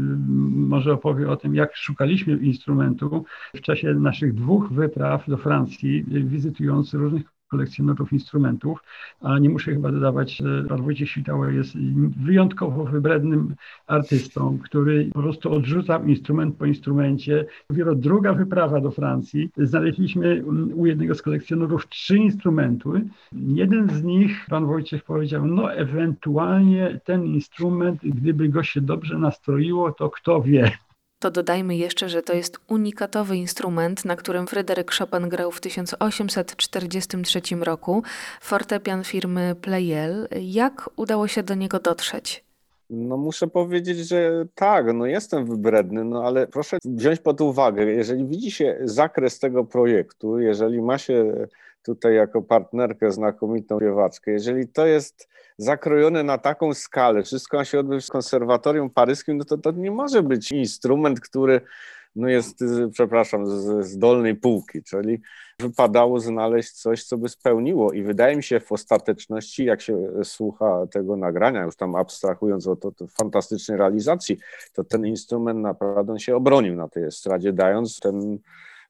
może 0.48 0.92
opowie 0.92 1.30
o 1.30 1.36
tym, 1.36 1.54
jak 1.54 1.76
szukaliśmy 1.76 2.36
instrumentu 2.36 3.24
w 3.54 3.60
czasie 3.60 3.94
naszych 3.94 4.34
dwóch 4.34 4.72
wypraw 4.72 5.26
do 5.28 5.36
Francji, 5.36 6.04
wizytując 6.08 6.94
różnych 6.94 7.39
kolekcjonerów 7.50 8.12
instrumentów, 8.12 8.82
a 9.20 9.38
nie 9.38 9.50
muszę 9.50 9.72
chyba 9.72 9.92
dodawać, 9.92 10.36
że 10.36 10.62
Wojciech 10.62 11.10
Świtała 11.10 11.50
jest 11.50 11.76
wyjątkowo 12.24 12.84
wybrednym 12.84 13.54
artystą, 13.86 14.58
który 14.64 15.10
po 15.12 15.22
prostu 15.22 15.52
odrzucał 15.52 16.04
instrument 16.04 16.56
po 16.56 16.66
instrumencie. 16.66 17.46
Dopiero 17.70 17.94
druga 17.94 18.34
wyprawa 18.34 18.80
do 18.80 18.90
Francji, 18.90 19.50
znaleźliśmy 19.56 20.44
u 20.74 20.86
jednego 20.86 21.14
z 21.14 21.22
kolekcjonerów 21.22 21.88
trzy 21.88 22.16
instrumenty. 22.16 22.70
Jeden 23.32 23.88
z 23.90 24.02
nich, 24.02 24.46
pan 24.48 24.66
Wojciech 24.66 25.04
powiedział, 25.04 25.46
no 25.46 25.72
ewentualnie 25.72 27.00
ten 27.04 27.24
instrument, 27.24 28.00
gdyby 28.02 28.48
go 28.48 28.62
się 28.62 28.80
dobrze 28.80 29.18
nastroiło, 29.18 29.92
to 29.92 30.10
kto 30.10 30.42
wie 30.42 30.72
to 31.20 31.30
dodajmy 31.30 31.76
jeszcze, 31.76 32.08
że 32.08 32.22
to 32.22 32.32
jest 32.32 32.58
unikatowy 32.68 33.36
instrument, 33.36 34.04
na 34.04 34.16
którym 34.16 34.46
Fryderyk 34.46 34.90
Chopin 34.92 35.28
grał 35.28 35.50
w 35.50 35.60
1843 35.60 37.40
roku, 37.60 38.02
fortepian 38.40 39.04
firmy 39.04 39.54
Pleyel. 39.60 40.28
Jak 40.40 40.90
udało 40.96 41.28
się 41.28 41.42
do 41.42 41.54
niego 41.54 41.78
dotrzeć? 41.78 42.44
No 42.90 43.16
muszę 43.16 43.46
powiedzieć, 43.46 43.98
że 43.98 44.46
tak, 44.54 44.86
no 44.94 45.06
jestem 45.06 45.46
wybredny, 45.46 46.04
no 46.04 46.24
ale 46.24 46.46
proszę 46.46 46.78
wziąć 46.84 47.20
pod 47.20 47.40
uwagę, 47.40 47.84
jeżeli 47.84 48.24
widzi 48.24 48.50
się 48.50 48.78
zakres 48.82 49.38
tego 49.38 49.64
projektu, 49.64 50.38
jeżeli 50.38 50.82
ma 50.82 50.98
się 50.98 51.46
tutaj 51.82 52.14
jako 52.14 52.42
partnerkę 52.42 53.12
znakomitą 53.12 53.78
śpiewaczkę, 53.78 54.30
jeżeli 54.30 54.68
to 54.68 54.86
jest 54.86 55.28
zakrojone 55.58 56.22
na 56.22 56.38
taką 56.38 56.74
skalę, 56.74 57.22
wszystko 57.22 57.56
ma 57.56 57.64
się 57.64 57.78
odbyć 57.78 58.06
w 58.06 58.10
konserwatorium 58.10 58.90
paryskim, 58.90 59.38
no 59.38 59.44
to 59.44 59.58
to 59.58 59.70
nie 59.70 59.90
może 59.90 60.22
być 60.22 60.52
instrument, 60.52 61.20
który 61.20 61.60
no 62.16 62.28
jest, 62.28 62.64
przepraszam, 62.92 63.46
z, 63.46 63.86
z 63.86 63.98
dolnej 63.98 64.34
półki, 64.34 64.82
czyli 64.82 65.20
wypadało 65.58 66.20
znaleźć 66.20 66.72
coś, 66.72 67.04
co 67.04 67.18
by 67.18 67.28
spełniło. 67.28 67.92
I 67.92 68.02
wydaje 68.02 68.36
mi 68.36 68.42
się 68.42 68.60
w 68.60 68.72
ostateczności, 68.72 69.64
jak 69.64 69.80
się 69.80 70.08
słucha 70.24 70.86
tego 70.86 71.16
nagrania, 71.16 71.62
już 71.62 71.76
tam 71.76 71.94
abstrahując 71.94 72.66
od 72.66 72.84
fantastycznej 73.18 73.78
realizacji, 73.78 74.38
to 74.72 74.84
ten 74.84 75.06
instrument 75.06 75.60
naprawdę 75.60 76.18
się 76.18 76.36
obronił 76.36 76.76
na 76.76 76.88
tej 76.88 77.04
estradzie, 77.04 77.52
dając 77.52 78.00
ten 78.00 78.38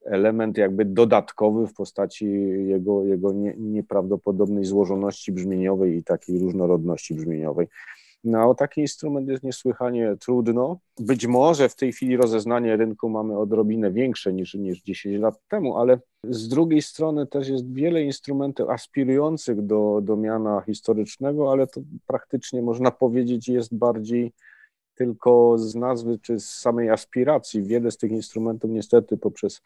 element 0.05 0.59
jakby 0.59 0.85
dodatkowy 0.85 1.67
w 1.67 1.75
postaci 1.75 2.27
jego, 2.67 3.05
jego 3.05 3.33
nie, 3.33 3.55
nieprawdopodobnej 3.59 4.65
złożoności 4.65 5.33
brzmieniowej 5.33 5.97
i 5.97 6.05
takiej 6.05 6.39
różnorodności 6.39 7.15
brzmieniowej. 7.15 7.69
No, 8.25 8.55
taki 8.55 8.81
instrument 8.81 9.29
jest 9.29 9.43
niesłychanie 9.43 10.17
trudno. 10.21 10.79
Być 10.99 11.27
może 11.27 11.69
w 11.69 11.77
tej 11.77 11.93
chwili 11.93 12.17
rozeznanie 12.17 12.77
rynku 12.77 13.09
mamy 13.09 13.39
odrobinę 13.39 13.93
większe 13.93 14.33
niż, 14.33 14.55
niż 14.55 14.83
10 14.83 15.21
lat 15.21 15.41
temu, 15.49 15.77
ale 15.77 15.99
z 16.25 16.49
drugiej 16.49 16.83
strony 16.83 17.27
też 17.27 17.49
jest 17.49 17.73
wiele 17.73 18.03
instrumentów 18.03 18.69
aspirujących 18.69 19.63
do, 19.63 20.01
do 20.03 20.17
miana 20.17 20.63
historycznego, 20.67 21.53
ale 21.53 21.67
to 21.67 21.81
praktycznie 22.07 22.63
można 22.63 22.91
powiedzieć 22.91 23.49
jest 23.49 23.77
bardziej 23.77 24.33
tylko 25.01 25.59
z 25.59 25.75
nazwy 25.75 26.19
czy 26.19 26.41
z 26.41 26.51
samej 26.51 26.91
aspiracji. 26.91 27.63
Wiele 27.63 27.91
z 27.91 27.97
tych 27.97 28.11
instrumentów 28.11 28.71
niestety 28.71 29.17
poprzez 29.17 29.63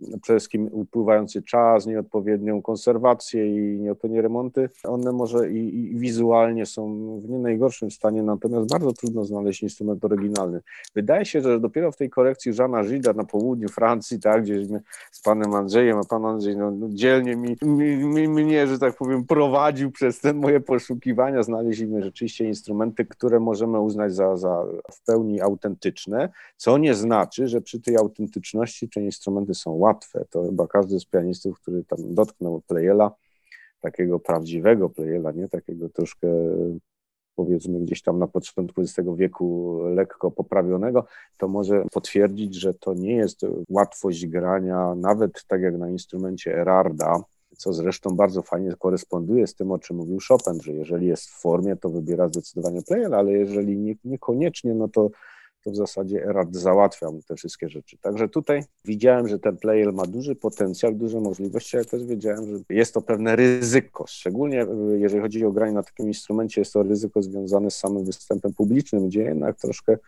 przede 0.00 0.38
wszystkim 0.38 0.68
upływający 0.72 1.42
czas, 1.42 1.86
nieodpowiednią 1.86 2.62
konserwację 2.62 3.46
i 3.46 3.80
nieodpowiednie 3.80 4.22
remonty, 4.22 4.68
one 4.84 5.12
może 5.12 5.50
i, 5.50 5.80
i, 5.80 5.98
wizualnie 5.98 6.66
są 6.66 6.86
w 7.20 7.28
nie 7.28 7.38
najgorszym 7.38 7.90
stanie, 7.90 8.22
natomiast 8.22 8.68
bardzo 8.68 8.92
trudno 8.92 9.24
znaleźć 9.24 9.62
instrument 9.62 10.04
oryginalny. 10.04 10.60
Wydaje 10.94 11.24
się, 11.24 11.40
że 11.40 11.60
dopiero 11.60 11.92
w 11.92 11.96
tej 11.96 12.10
korekcji 12.10 12.52
Żana 12.52 12.82
Żyda 12.82 13.12
na 13.12 13.24
południu 13.24 13.68
Francji, 13.68 14.20
tak, 14.20 14.42
gdzieśmy 14.42 14.80
z 15.12 15.20
panem 15.20 15.54
Andrzejem, 15.54 15.98
a 15.98 16.04
pan 16.04 16.24
Andrzej 16.24 16.56
no, 16.56 16.70
no, 16.70 16.88
dzielnie 16.90 17.36
mi, 17.36 17.56
mi, 17.62 17.96
mi, 17.96 18.28
mnie, 18.28 18.66
że 18.66 18.78
tak 18.78 18.96
powiem, 18.96 19.24
prowadził 19.24 19.90
przez 19.90 20.20
te 20.20 20.34
moje 20.34 20.60
poszukiwania, 20.60 21.42
znaleźliśmy 21.42 22.02
rzeczywiście 22.02 22.44
instrumenty, 22.44 23.04
które 23.04 23.40
możemy 23.40 23.80
uznać 23.80 24.14
za, 24.14 24.36
za 24.36 24.64
w 24.92 25.04
pełni 25.04 25.40
autentyczne, 25.40 26.28
co 26.56 26.78
nie 26.78 26.94
znaczy, 26.94 27.48
że 27.48 27.60
przy 27.60 27.80
tej 27.80 27.96
autentyczności 27.96 28.88
te 28.88 29.00
instrumenty 29.00 29.54
są 29.54 29.78
łatwe. 29.86 30.24
To 30.30 30.46
chyba 30.46 30.66
każdy 30.66 31.00
z 31.00 31.04
pianistów, 31.04 31.60
który 31.60 31.84
tam 31.84 32.14
dotknął 32.14 32.60
Pleyela, 32.60 33.14
takiego 33.80 34.18
prawdziwego 34.18 34.90
Pleyela, 34.90 35.32
nie 35.32 35.48
takiego 35.48 35.88
troszkę 35.88 36.28
powiedzmy 37.34 37.80
gdzieś 37.80 38.02
tam 38.02 38.18
na 38.18 38.26
początku 38.26 38.82
XX 38.82 39.08
wieku 39.16 39.78
lekko 39.94 40.30
poprawionego, 40.30 41.06
to 41.38 41.48
może 41.48 41.84
potwierdzić, 41.92 42.54
że 42.54 42.74
to 42.74 42.94
nie 42.94 43.16
jest 43.16 43.40
łatwość 43.68 44.26
grania, 44.26 44.94
nawet 44.94 45.44
tak 45.48 45.60
jak 45.60 45.78
na 45.78 45.90
instrumencie 45.90 46.60
Erarda, 46.60 47.20
co 47.56 47.72
zresztą 47.72 48.16
bardzo 48.16 48.42
fajnie 48.42 48.74
koresponduje 48.78 49.46
z 49.46 49.54
tym, 49.54 49.72
o 49.72 49.78
czym 49.78 49.96
mówił 49.96 50.18
Chopin, 50.28 50.60
że 50.62 50.72
jeżeli 50.72 51.06
jest 51.06 51.28
w 51.28 51.40
formie, 51.40 51.76
to 51.76 51.88
wybiera 51.88 52.28
zdecydowanie 52.28 52.82
Pleyel, 52.82 53.14
ale 53.14 53.32
jeżeli 53.32 53.76
nie, 53.76 53.94
niekoniecznie, 54.04 54.74
no 54.74 54.88
to 54.88 55.10
to 55.66 55.70
w 55.70 55.76
zasadzie 55.76 56.24
Erard 56.24 56.54
załatwia 56.54 57.10
mu 57.10 57.22
te 57.22 57.36
wszystkie 57.36 57.68
rzeczy. 57.68 57.98
Także 57.98 58.28
tutaj 58.28 58.64
widziałem, 58.84 59.28
że 59.28 59.38
ten 59.38 59.56
player 59.56 59.92
ma 59.92 60.06
duży 60.06 60.34
potencjał, 60.34 60.92
duże 60.92 61.20
możliwości, 61.20 61.76
ale 61.76 61.84
też 61.86 62.04
wiedziałem, 62.04 62.46
że 62.46 62.58
jest 62.70 62.94
to 62.94 63.00
pewne 63.00 63.36
ryzyko, 63.36 64.04
szczególnie 64.08 64.62
e, 64.62 64.98
jeżeli 64.98 65.22
chodzi 65.22 65.44
o 65.44 65.52
granie 65.52 65.72
na 65.72 65.82
takim 65.82 66.06
instrumencie, 66.06 66.60
jest 66.60 66.72
to 66.72 66.82
ryzyko 66.82 67.22
związane 67.22 67.70
z 67.70 67.76
samym 67.76 68.04
występem 68.04 68.54
publicznym, 68.54 69.08
gdzie 69.08 69.22
jednak 69.22 69.56
troszkę 69.56 69.98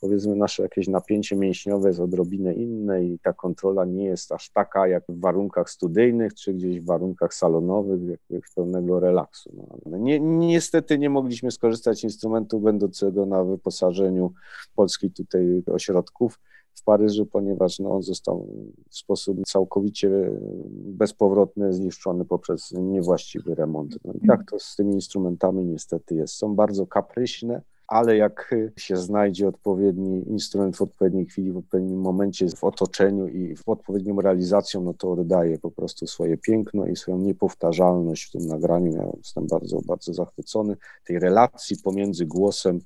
powiedzmy 0.00 0.36
nasze 0.36 0.62
jakieś 0.62 0.88
napięcie 0.88 1.36
mięśniowe 1.36 1.88
jest 1.88 2.00
odrobinę 2.00 2.54
inne 2.54 3.04
i 3.04 3.18
ta 3.18 3.32
kontrola 3.32 3.84
nie 3.84 4.04
jest 4.04 4.32
aż 4.32 4.50
taka 4.50 4.88
jak 4.88 5.04
w 5.08 5.20
warunkach 5.20 5.70
studyjnych, 5.70 6.34
czy 6.34 6.54
gdzieś 6.54 6.80
w 6.80 6.84
warunkach 6.84 7.34
salonowych, 7.34 8.00
jak 8.30 8.42
pełnego 8.54 9.00
relaksu. 9.00 9.50
No, 9.86 9.98
nie, 9.98 10.20
niestety 10.20 10.98
nie 10.98 11.10
mogliśmy 11.10 11.50
skorzystać 11.50 11.98
z 11.98 12.04
instrumentu 12.04 12.60
będącego 12.60 13.26
na 13.26 13.44
wyposażeniu 13.44 14.32
polskich 14.74 15.14
tutaj 15.14 15.62
ośrodków 15.72 16.38
w 16.74 16.82
Paryżu, 16.84 17.26
ponieważ 17.26 17.78
no, 17.78 17.90
on 17.90 18.02
został 18.02 18.48
w 18.88 18.96
sposób 18.96 19.38
całkowicie 19.46 20.30
bezpowrotny 20.70 21.72
zniszczony 21.72 22.24
poprzez 22.24 22.72
niewłaściwy 22.72 23.54
remont. 23.54 23.98
No 24.04 24.12
i 24.12 24.26
tak 24.26 24.50
to 24.50 24.58
z 24.58 24.76
tymi 24.76 24.94
instrumentami 24.94 25.64
niestety 25.64 26.14
jest. 26.14 26.34
Są 26.34 26.54
bardzo 26.54 26.86
kapryśne, 26.86 27.62
ale 27.88 28.16
jak 28.16 28.54
się 28.76 28.96
znajdzie 28.96 29.48
odpowiedni 29.48 30.28
instrument 30.28 30.76
w 30.76 30.82
odpowiedniej 30.82 31.26
chwili, 31.26 31.52
w 31.52 31.56
odpowiednim 31.56 32.00
momencie, 32.00 32.48
w 32.48 32.64
otoczeniu 32.64 33.28
i 33.28 33.56
w 33.56 33.68
odpowiednią 33.68 34.20
realizacją, 34.20 34.82
no 34.82 34.94
to 34.94 35.12
oddaje 35.12 35.58
po 35.58 35.70
prostu 35.70 36.06
swoje 36.06 36.36
piękno 36.36 36.86
i 36.86 36.96
swoją 36.96 37.18
niepowtarzalność 37.18 38.24
w 38.24 38.32
tym 38.32 38.46
nagraniu. 38.46 38.92
Ja 38.92 39.06
jestem 39.16 39.46
bardzo, 39.46 39.80
bardzo 39.86 40.14
zachwycony 40.14 40.76
tej 41.04 41.18
relacji 41.18 41.76
pomiędzy 41.84 42.26
głosem 42.26 42.80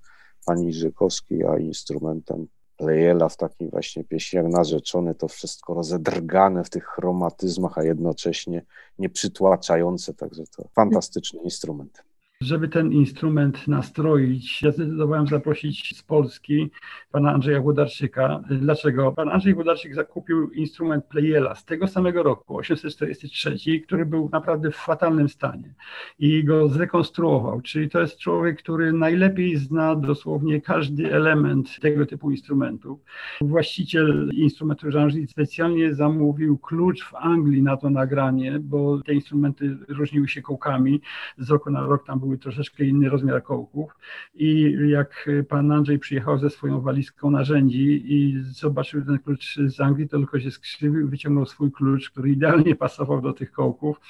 pani 0.47 0.73
Żykowskiej, 0.73 1.45
a 1.45 1.59
instrumentem 1.59 2.47
Lejela 2.81 3.29
w 3.29 3.37
takim 3.37 3.71
właśnie 3.71 4.05
pieśni 4.05 4.37
jak 4.37 4.47
narzeczony, 4.47 5.15
to 5.15 5.29
wszystko 5.29 5.75
rozedrgane 5.75 6.65
w 6.65 6.71
tych 6.71 6.85
chromatyzmach, 6.85 7.79
a 7.79 7.85
jednocześnie 7.85 8.63
nieprzytłaczające, 8.99 10.15
także 10.15 10.43
to 10.57 10.69
fantastyczny 10.75 11.41
instrument. 11.43 12.10
Żeby 12.43 12.69
ten 12.69 12.93
instrument 12.93 13.69
nastroić, 13.69 14.63
ja 14.63 14.73
zdecydowałem 14.73 15.27
zaprosić 15.27 15.97
z 15.97 16.03
Polski 16.03 16.71
pana 17.13 17.33
Andrzeja 17.33 17.61
Włodarczyka. 17.61 18.41
Dlaczego? 18.51 19.13
Pan 19.13 19.29
Andrzej 19.29 19.55
Włodarczyk 19.55 19.95
zakupił 19.95 20.51
instrument 20.51 21.05
Pleyela 21.05 21.55
z 21.55 21.65
tego 21.65 21.87
samego 21.87 22.23
roku, 22.23 22.57
843, 22.57 23.81
który 23.81 24.07
był 24.07 24.29
naprawdę 24.33 24.71
w 24.71 24.77
fatalnym 24.77 25.29
stanie 25.29 25.75
i 26.19 26.45
go 26.45 26.69
zrekonstruował. 26.69 27.61
Czyli 27.61 27.91
to 27.91 28.01
jest 28.01 28.19
człowiek, 28.19 28.59
który 28.59 28.93
najlepiej 28.93 29.57
zna 29.57 29.97
dosłownie 29.97 30.61
każdy 30.61 31.15
element 31.15 31.81
tego 31.81 32.07
typu 32.07 32.31
instrumentów. 32.31 33.01
Właściciel 33.41 34.31
instrumentu 34.35 34.91
Jean 34.91 35.11
specjalnie 35.29 35.95
zamówił 35.95 36.59
klucz 36.59 37.05
w 37.05 37.15
Anglii 37.15 37.63
na 37.63 37.77
to 37.77 37.91
nagranie, 37.91 38.59
bo 38.61 39.03
te 39.03 39.15
instrumenty 39.15 39.77
różniły 39.89 40.29
się 40.29 40.43
kołkami. 40.43 41.01
Z 41.39 41.51
roku 41.51 41.71
na 41.71 41.81
rok 41.81 42.07
tam 42.07 42.21
był 42.21 42.30
były 42.31 42.39
troszeczkę 42.39 42.85
inny 42.85 43.09
rozmiar 43.09 43.43
kołków. 43.43 43.97
I 44.35 44.77
jak 44.89 45.31
pan 45.49 45.73
Andrzej 45.73 45.99
przyjechał 45.99 46.39
ze 46.39 46.51
swoją 46.51 46.81
walizką 46.81 47.31
narzędzi 47.31 48.15
i 48.15 48.43
zobaczył 48.43 49.05
ten 49.05 49.19
klucz 49.19 49.59
z 49.67 49.81
Anglii, 49.81 50.09
to 50.09 50.19
tylko 50.19 50.41
się 50.41 50.51
skrzywił, 50.51 51.09
wyciągnął 51.09 51.47
swój 51.47 51.73
klucz, 51.73 52.11
który 52.11 52.31
idealnie 52.31 52.77
pasował 52.77 53.21
do 53.21 53.33
tych 53.33 53.53
kołków. 53.53 54.01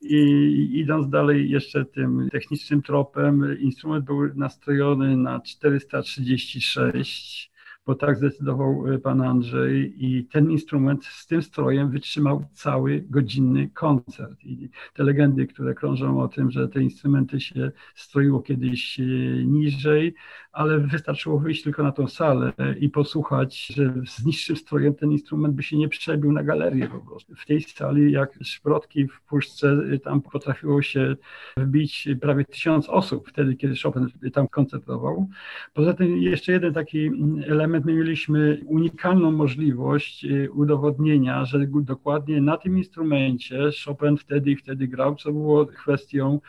I 0.00 0.70
idąc 0.74 1.08
dalej 1.08 1.50
jeszcze 1.50 1.84
tym 1.84 2.28
technicznym 2.32 2.82
tropem, 2.82 3.60
instrument 3.60 4.04
był 4.04 4.34
nastrojony 4.34 5.16
na 5.16 5.40
436 5.40 7.53
bo 7.86 7.94
tak 7.94 8.16
zdecydował 8.16 8.94
e, 8.94 8.98
pan 8.98 9.20
Andrzej 9.20 9.94
i 10.04 10.24
ten 10.24 10.50
instrument 10.50 11.04
z 11.04 11.26
tym 11.26 11.42
strojem 11.42 11.90
wytrzymał 11.90 12.44
cały 12.52 13.04
godzinny 13.10 13.68
koncert. 13.68 14.44
I 14.44 14.68
te 14.94 15.02
legendy, 15.02 15.46
które 15.46 15.74
krążą 15.74 16.20
o 16.20 16.28
tym, 16.28 16.50
że 16.50 16.68
te 16.68 16.82
instrumenty 16.82 17.40
się 17.40 17.72
stroiło 17.94 18.42
kiedyś 18.42 19.00
e, 19.00 19.04
niżej, 19.44 20.14
ale 20.54 20.78
wystarczyło 20.78 21.38
wyjść 21.38 21.62
tylko 21.62 21.82
na 21.82 21.92
tą 21.92 22.08
salę 22.08 22.52
i 22.80 22.88
posłuchać, 22.88 23.66
że 23.66 23.94
z 24.06 24.24
niższym 24.24 24.56
strojem 24.56 24.94
ten 24.94 25.12
instrument 25.12 25.54
by 25.54 25.62
się 25.62 25.76
nie 25.76 25.88
przebił 25.88 26.32
na 26.32 26.42
galerię 26.42 26.88
po 26.88 26.98
prostu. 26.98 27.34
W 27.34 27.46
tej 27.46 27.60
sali, 27.60 28.12
jak 28.12 28.38
szprotki 28.42 29.08
w 29.08 29.22
puszce, 29.22 29.76
tam 30.04 30.22
potrafiło 30.22 30.82
się 30.82 31.16
wbić 31.56 32.08
prawie 32.20 32.44
tysiąc 32.44 32.88
osób 32.88 33.28
wtedy, 33.28 33.56
kiedy 33.56 33.74
Chopin 33.82 34.06
tam 34.32 34.48
koncertował. 34.48 35.28
Poza 35.72 35.94
tym 35.94 36.16
jeszcze 36.16 36.52
jeden 36.52 36.74
taki 36.74 37.10
element, 37.46 37.84
my 37.84 37.94
mieliśmy 37.94 38.60
unikalną 38.66 39.32
możliwość 39.32 40.24
y, 40.24 40.50
udowodnienia, 40.52 41.44
że 41.44 41.66
dokładnie 41.66 42.40
na 42.40 42.56
tym 42.56 42.78
instrumencie 42.78 43.70
Chopin 43.84 44.16
wtedy 44.16 44.50
i 44.50 44.56
wtedy 44.56 44.88
grał, 44.88 45.16
co 45.16 45.32
było 45.32 45.66
kwestią 45.66 46.40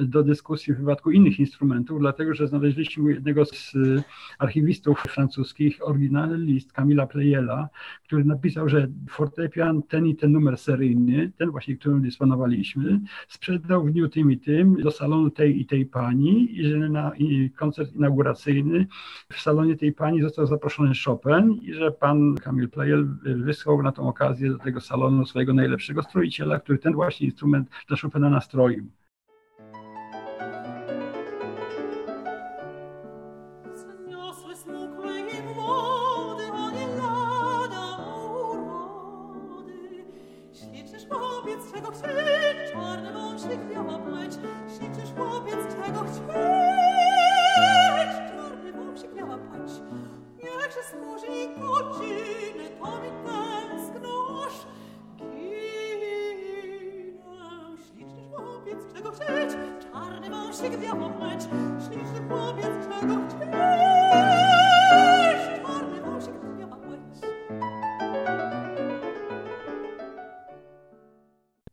do 0.00 0.22
dyskusji 0.22 0.74
w 0.74 0.78
wypadku 0.78 1.10
innych 1.10 1.40
instrumentów, 1.40 2.00
dlatego 2.00 2.34
że 2.34 2.48
znaleźliśmy 2.48 3.12
jednego 3.12 3.45
z 3.46 3.74
y, 3.74 4.02
archiwistów 4.38 5.00
francuskich 5.00 5.78
oryginalny 5.80 6.38
list 6.38 6.72
Camila 6.72 7.06
Pleyela, 7.06 7.68
który 8.04 8.24
napisał, 8.24 8.68
że 8.68 8.88
fortepian 9.10 9.82
ten 9.82 10.06
i 10.06 10.16
ten 10.16 10.32
numer 10.32 10.58
seryjny, 10.58 11.32
ten 11.36 11.50
właśnie, 11.50 11.76
którym 11.76 12.02
dysponowaliśmy, 12.02 13.00
sprzedał 13.28 13.84
w 13.84 13.90
dniu 13.92 14.08
tym 14.08 14.32
i 14.32 14.38
tym 14.38 14.82
do 14.82 14.90
salonu 14.90 15.30
tej 15.30 15.60
i 15.60 15.66
tej 15.66 15.86
pani 15.86 16.60
i 16.60 16.68
że 16.68 16.76
na 16.76 17.12
koncert 17.56 17.94
inauguracyjny 17.94 18.86
w 19.32 19.40
salonie 19.40 19.76
tej 19.76 19.92
pani 19.92 20.22
został 20.22 20.46
zaproszony 20.46 20.92
Chopin 21.04 21.52
i 21.62 21.74
że 21.74 21.92
pan 21.92 22.34
Kamil 22.34 22.68
Plejel 22.68 23.08
wysłał 23.22 23.82
na 23.82 23.92
tą 23.92 24.08
okazję 24.08 24.50
do 24.50 24.58
tego 24.58 24.80
salonu 24.80 25.26
swojego 25.26 25.54
najlepszego 25.54 26.02
stroiciela, 26.02 26.60
który 26.60 26.78
ten 26.78 26.92
właśnie 26.92 27.26
instrument 27.26 27.68
dla 27.88 27.96
Chopina 27.96 28.30
nastroił. 28.30 28.86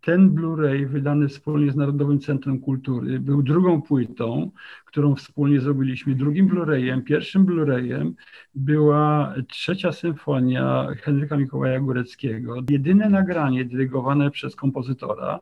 Ten 0.04 0.30
Blu-ray 0.30 0.86
wydany 0.86 1.28
wspólnie 1.28 1.72
z 1.72 1.76
Narodowym 1.76 2.20
Centrum 2.20 2.60
Kultury 2.60 3.20
był 3.20 3.44
drugą 3.44 3.82
płytą, 3.82 4.52
którą 4.94 5.16
wspólnie 5.16 5.62
zrobiliśmy. 5.62 6.16
Drugim 6.16 6.48
Blu-rayem, 6.50 7.04
pierwszym 7.04 7.46
Blu-rayem 7.46 8.12
była 8.56 9.36
trzecia 9.48 9.92
symfonia 9.92 10.88
Henryka 11.02 11.38
Mikołaja 11.38 11.80
Góreckiego. 11.80 12.56
Jedyne 12.70 13.10
nagranie 13.10 13.66
dyrygowane 13.66 14.32
przez 14.32 14.56
kompozytora. 14.56 15.40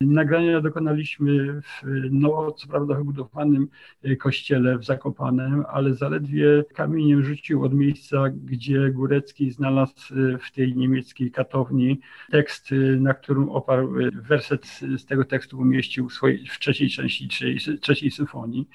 Nagrania 0.00 0.60
dokonaliśmy 0.60 1.60
w 1.62 1.82
no, 2.10 2.52
co 2.52 2.68
prawda 2.68 2.94
wybudowanym 2.94 3.68
kościele 4.18 4.78
w 4.78 4.84
Zakopanem, 4.84 5.64
ale 5.68 5.94
zaledwie 5.94 6.64
kamieniem 6.74 7.24
rzucił 7.24 7.64
od 7.64 7.74
miejsca, 7.74 8.24
gdzie 8.30 8.90
Górecki 8.90 9.50
znalazł 9.50 10.14
w 10.40 10.52
tej 10.52 10.76
niemieckiej 10.76 11.30
katowni 11.30 12.00
tekst, 12.30 12.70
na 13.00 13.14
którym 13.14 13.48
oparł 13.48 13.94
werset 14.12 14.66
z 14.96 15.04
tego 15.04 15.24
tekstu 15.24 15.58
umieścił 15.58 16.08
w, 16.08 16.58
trzeciej 16.58 16.90
części 16.90 17.28
trzeciej 17.80 18.10
symfonii. 18.10 18.68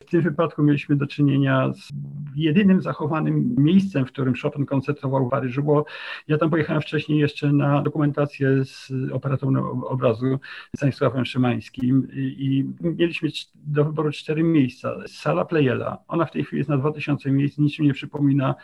W 0.00 0.10
tym 0.10 0.22
wypadku 0.22 0.62
mieliśmy 0.62 0.96
do 0.96 1.06
czynienia 1.06 1.72
z 1.72 1.92
jedynym 2.36 2.82
zachowanym 2.82 3.54
miejscem, 3.58 4.06
w 4.06 4.08
którym 4.08 4.34
Chopin 4.42 4.66
koncertował 4.66 5.26
w 5.26 5.30
Paryżu, 5.30 5.62
bo 5.62 5.84
ja 6.28 6.38
tam 6.38 6.50
pojechałem 6.50 6.82
wcześniej 6.82 7.18
jeszcze 7.18 7.52
na 7.52 7.82
dokumentację 7.82 8.64
z 8.64 8.92
operatorem 9.12 9.56
obrazu 9.84 10.38
Stanisławem 10.76 11.24
Szymańskim 11.24 12.08
i 12.14 12.64
mieliśmy 12.80 13.28
do 13.54 13.84
wyboru 13.84 14.12
cztery 14.12 14.42
miejsca. 14.42 14.94
Sala 15.06 15.44
Pleyela, 15.44 15.98
ona 16.08 16.24
w 16.24 16.30
tej 16.30 16.44
chwili 16.44 16.58
jest 16.58 16.70
na 16.70 16.78
2000 16.78 17.30
miejsc, 17.30 17.58
niczym 17.58 17.84
nie 17.84 17.92
przypomina 17.92 18.54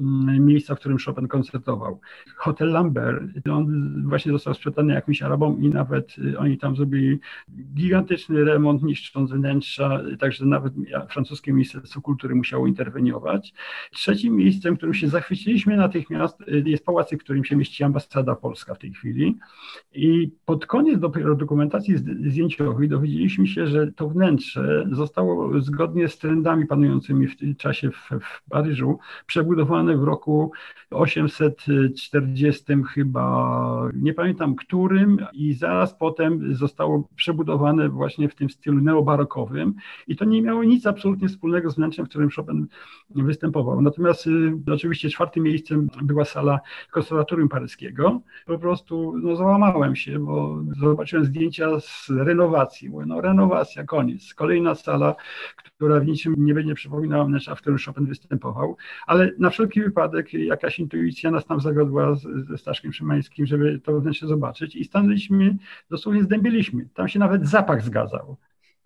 mm, 0.00 0.46
miejsca, 0.46 0.74
w 0.74 0.78
którym 0.78 0.98
Chopin 0.98 1.28
koncertował. 1.28 2.00
Hotel 2.36 2.72
Lambert, 2.72 3.22
on 3.50 3.94
właśnie 4.08 4.32
został 4.32 4.54
sprzedany 4.54 4.94
jakimś 4.94 5.22
Arabom 5.22 5.62
i 5.62 5.68
nawet 5.68 6.18
y, 6.18 6.38
oni 6.38 6.58
tam 6.58 6.76
zrobili 6.76 7.18
gigantyczny 7.74 8.44
remont, 8.44 8.82
niszcząc 8.82 9.30
wnętrza, 9.30 10.00
także 10.18 10.45
nawet 10.46 10.72
francuskie 11.10 11.52
Ministerstwo 11.52 12.00
Kultury 12.00 12.34
musiało 12.34 12.66
interweniować. 12.66 13.54
Trzecim 13.92 14.36
miejscem, 14.36 14.76
którym 14.76 14.94
się 14.94 15.08
zachwyciliśmy 15.08 15.76
natychmiast 15.76 16.40
y, 16.40 16.62
jest 16.66 16.84
pałac, 16.84 17.10
w 17.10 17.18
którym 17.18 17.44
się 17.44 17.56
mieści 17.56 17.84
ambasada 17.84 18.34
polska 18.34 18.74
w 18.74 18.78
tej 18.78 18.92
chwili 18.92 19.38
i 19.92 20.30
pod 20.44 20.66
koniec 20.66 21.00
dopiero 21.00 21.34
dokumentacji 21.34 21.96
zdjęciowej 21.96 22.88
dowiedzieliśmy 22.88 23.46
się, 23.46 23.66
że 23.66 23.92
to 23.92 24.08
wnętrze 24.08 24.86
zostało 24.92 25.60
zgodnie 25.60 26.08
z 26.08 26.18
trendami 26.18 26.66
panującymi 26.66 27.26
w 27.26 27.36
tym 27.36 27.54
czasie 27.54 27.90
w, 27.90 28.10
w 28.20 28.50
Paryżu 28.50 28.98
przebudowane 29.26 29.96
w 29.96 30.04
roku 30.04 30.52
840 30.90 32.64
chyba, 32.94 33.90
nie 33.94 34.14
pamiętam 34.14 34.54
którym 34.54 35.18
i 35.32 35.52
zaraz 35.52 35.94
potem 35.94 36.54
zostało 36.54 37.08
przebudowane 37.16 37.88
właśnie 37.88 38.28
w 38.28 38.34
tym 38.34 38.50
stylu 38.50 38.80
neobarokowym 38.80 39.74
i 40.06 40.16
to 40.16 40.24
nie 40.24 40.35
miało 40.42 40.64
nic 40.64 40.86
absolutnie 40.86 41.28
wspólnego 41.28 41.70
z 41.70 41.76
wnętrzem, 41.76 42.06
w 42.06 42.08
którym 42.08 42.30
Chopin 42.30 42.66
występował. 43.10 43.82
Natomiast 43.82 44.26
y, 44.26 44.72
oczywiście 44.72 45.10
czwartym 45.10 45.42
miejscem 45.42 45.88
była 46.02 46.24
sala 46.24 46.60
konserwatorium 46.90 47.48
paryskiego. 47.48 48.20
Po 48.46 48.58
prostu 48.58 49.14
no, 49.22 49.36
załamałem 49.36 49.96
się, 49.96 50.18
bo 50.18 50.62
zobaczyłem 50.80 51.24
zdjęcia 51.24 51.80
z 51.80 52.10
renowacji. 52.10 52.90
Mówię, 52.90 53.06
no 53.06 53.20
renowacja, 53.20 53.84
koniec. 53.84 54.34
Kolejna 54.34 54.74
sala, 54.74 55.14
która 55.56 56.00
w 56.00 56.06
niczym 56.06 56.34
nie 56.38 56.54
będzie 56.54 56.74
przypominała 56.74 57.24
wnętrza, 57.24 57.54
w 57.54 57.60
którym 57.60 57.78
Chopin 57.86 58.06
występował, 58.06 58.76
ale 59.06 59.32
na 59.38 59.50
wszelki 59.50 59.82
wypadek 59.82 60.34
jakaś 60.34 60.78
intuicja 60.78 61.30
nas 61.30 61.46
tam 61.46 61.60
zawiodła 61.60 62.14
ze 62.48 62.58
Staszkiem 62.58 62.92
Szymańskim, 62.92 63.46
żeby 63.46 63.80
to 63.80 64.00
wnętrze 64.00 64.26
zobaczyć 64.26 64.76
i 64.76 64.84
stanęliśmy, 64.84 65.56
dosłownie 65.90 66.22
zdębiliśmy. 66.22 66.88
Tam 66.94 67.08
się 67.08 67.18
nawet 67.18 67.48
zapach 67.48 67.82
zgadzał. 67.82 68.36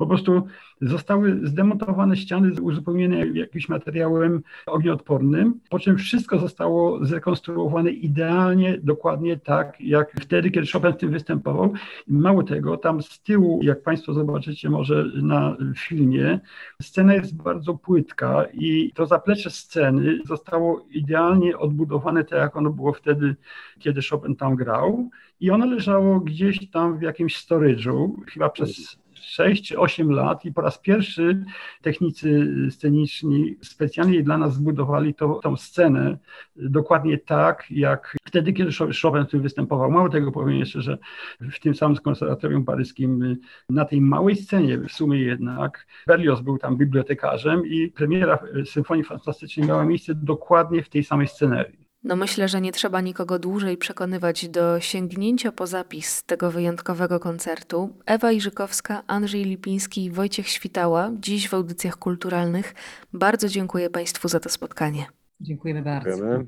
Po 0.00 0.06
prostu 0.06 0.42
zostały 0.80 1.40
zdemontowane 1.42 2.16
ściany, 2.16 2.62
uzupełnione 2.62 3.26
jakimś 3.26 3.68
materiałem 3.68 4.42
ognioodpornym, 4.66 5.60
po 5.70 5.78
czym 5.78 5.96
wszystko 5.96 6.38
zostało 6.38 7.04
zrekonstruowane 7.04 7.90
idealnie, 7.90 8.78
dokładnie 8.82 9.36
tak, 9.36 9.80
jak 9.80 10.12
wtedy, 10.20 10.50
kiedy 10.50 10.66
Chopin 10.72 10.92
w 10.92 10.96
tym 10.96 11.10
występował. 11.10 11.72
Mało 12.08 12.42
tego, 12.42 12.76
tam 12.76 13.02
z 13.02 13.22
tyłu, 13.22 13.60
jak 13.62 13.82
Państwo 13.82 14.14
zobaczycie 14.14 14.70
może 14.70 15.04
na 15.22 15.56
filmie, 15.76 16.40
scena 16.82 17.14
jest 17.14 17.36
bardzo 17.36 17.74
płytka 17.74 18.44
i 18.54 18.92
to 18.94 19.06
zaplecze 19.06 19.50
sceny 19.50 20.18
zostało 20.26 20.86
idealnie 20.90 21.58
odbudowane 21.58 22.24
tak, 22.24 22.38
jak 22.38 22.56
ono 22.56 22.70
było 22.70 22.92
wtedy, 22.92 23.36
kiedy 23.78 24.00
Chopin 24.10 24.36
tam 24.36 24.56
grał 24.56 25.10
i 25.40 25.50
ono 25.50 25.66
leżało 25.66 26.20
gdzieś 26.20 26.70
tam 26.70 26.98
w 26.98 27.02
jakimś 27.02 27.46
storage'u, 27.46 28.10
chyba 28.32 28.48
przez 28.48 29.00
6 29.20 29.68
czy 29.68 29.78
8 29.78 30.10
lat 30.10 30.44
i 30.44 30.52
po 30.52 30.60
raz 30.60 30.78
pierwszy 30.78 31.44
technicy 31.82 32.48
sceniczni 32.70 33.56
specjalnie 33.62 34.22
dla 34.22 34.38
nas 34.38 34.54
zbudowali 34.54 35.14
to, 35.14 35.40
tą 35.42 35.56
scenę 35.56 36.18
dokładnie 36.56 37.18
tak, 37.18 37.64
jak 37.70 38.16
wtedy, 38.24 38.52
kiedy 38.52 38.70
Chopin 39.02 39.24
w 39.24 39.30
tym 39.30 39.42
występował. 39.42 39.90
Mało 39.90 40.08
tego 40.08 40.32
powiem 40.32 40.58
jeszcze, 40.58 40.80
że 40.80 40.98
w 41.40 41.60
tym 41.60 41.74
samym 41.74 41.96
konserwatorium 41.96 42.64
paryskim 42.64 43.36
na 43.70 43.84
tej 43.84 44.00
małej 44.00 44.36
scenie 44.36 44.78
w 44.78 44.92
sumie 44.92 45.18
jednak 45.18 45.86
Berlioz 46.06 46.40
był 46.40 46.58
tam 46.58 46.76
bibliotekarzem 46.76 47.66
i 47.66 47.88
premiera 47.88 48.38
Symfonii 48.64 49.04
Fantastycznej 49.04 49.66
miała 49.66 49.84
miejsce 49.84 50.14
dokładnie 50.14 50.82
w 50.82 50.88
tej 50.88 51.04
samej 51.04 51.26
scenerii. 51.26 51.79
No 52.04 52.16
myślę, 52.16 52.48
że 52.48 52.60
nie 52.60 52.72
trzeba 52.72 53.00
nikogo 53.00 53.38
dłużej 53.38 53.76
przekonywać 53.76 54.48
do 54.48 54.80
sięgnięcia 54.80 55.52
po 55.52 55.66
zapis 55.66 56.24
tego 56.24 56.50
wyjątkowego 56.50 57.20
koncertu. 57.20 57.96
Ewa 58.06 58.32
Iżykowska, 58.32 59.02
Andrzej 59.06 59.44
Lipiński 59.44 60.04
i 60.04 60.10
Wojciech 60.10 60.48
Świtała, 60.48 61.10
dziś 61.20 61.48
w 61.48 61.54
audycjach 61.54 61.96
kulturalnych. 61.96 62.74
Bardzo 63.12 63.48
dziękuję 63.48 63.90
Państwu 63.90 64.28
za 64.28 64.40
to 64.40 64.48
spotkanie. 64.48 65.06
Dziękujemy 65.40 65.82
bardzo. 65.82 66.10
Dziękujemy. 66.10 66.46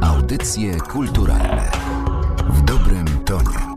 Audycje 0.00 0.80
kulturalne 0.80 1.70
w 2.48 2.62
dobrym 2.62 3.06
tonie. 3.24 3.73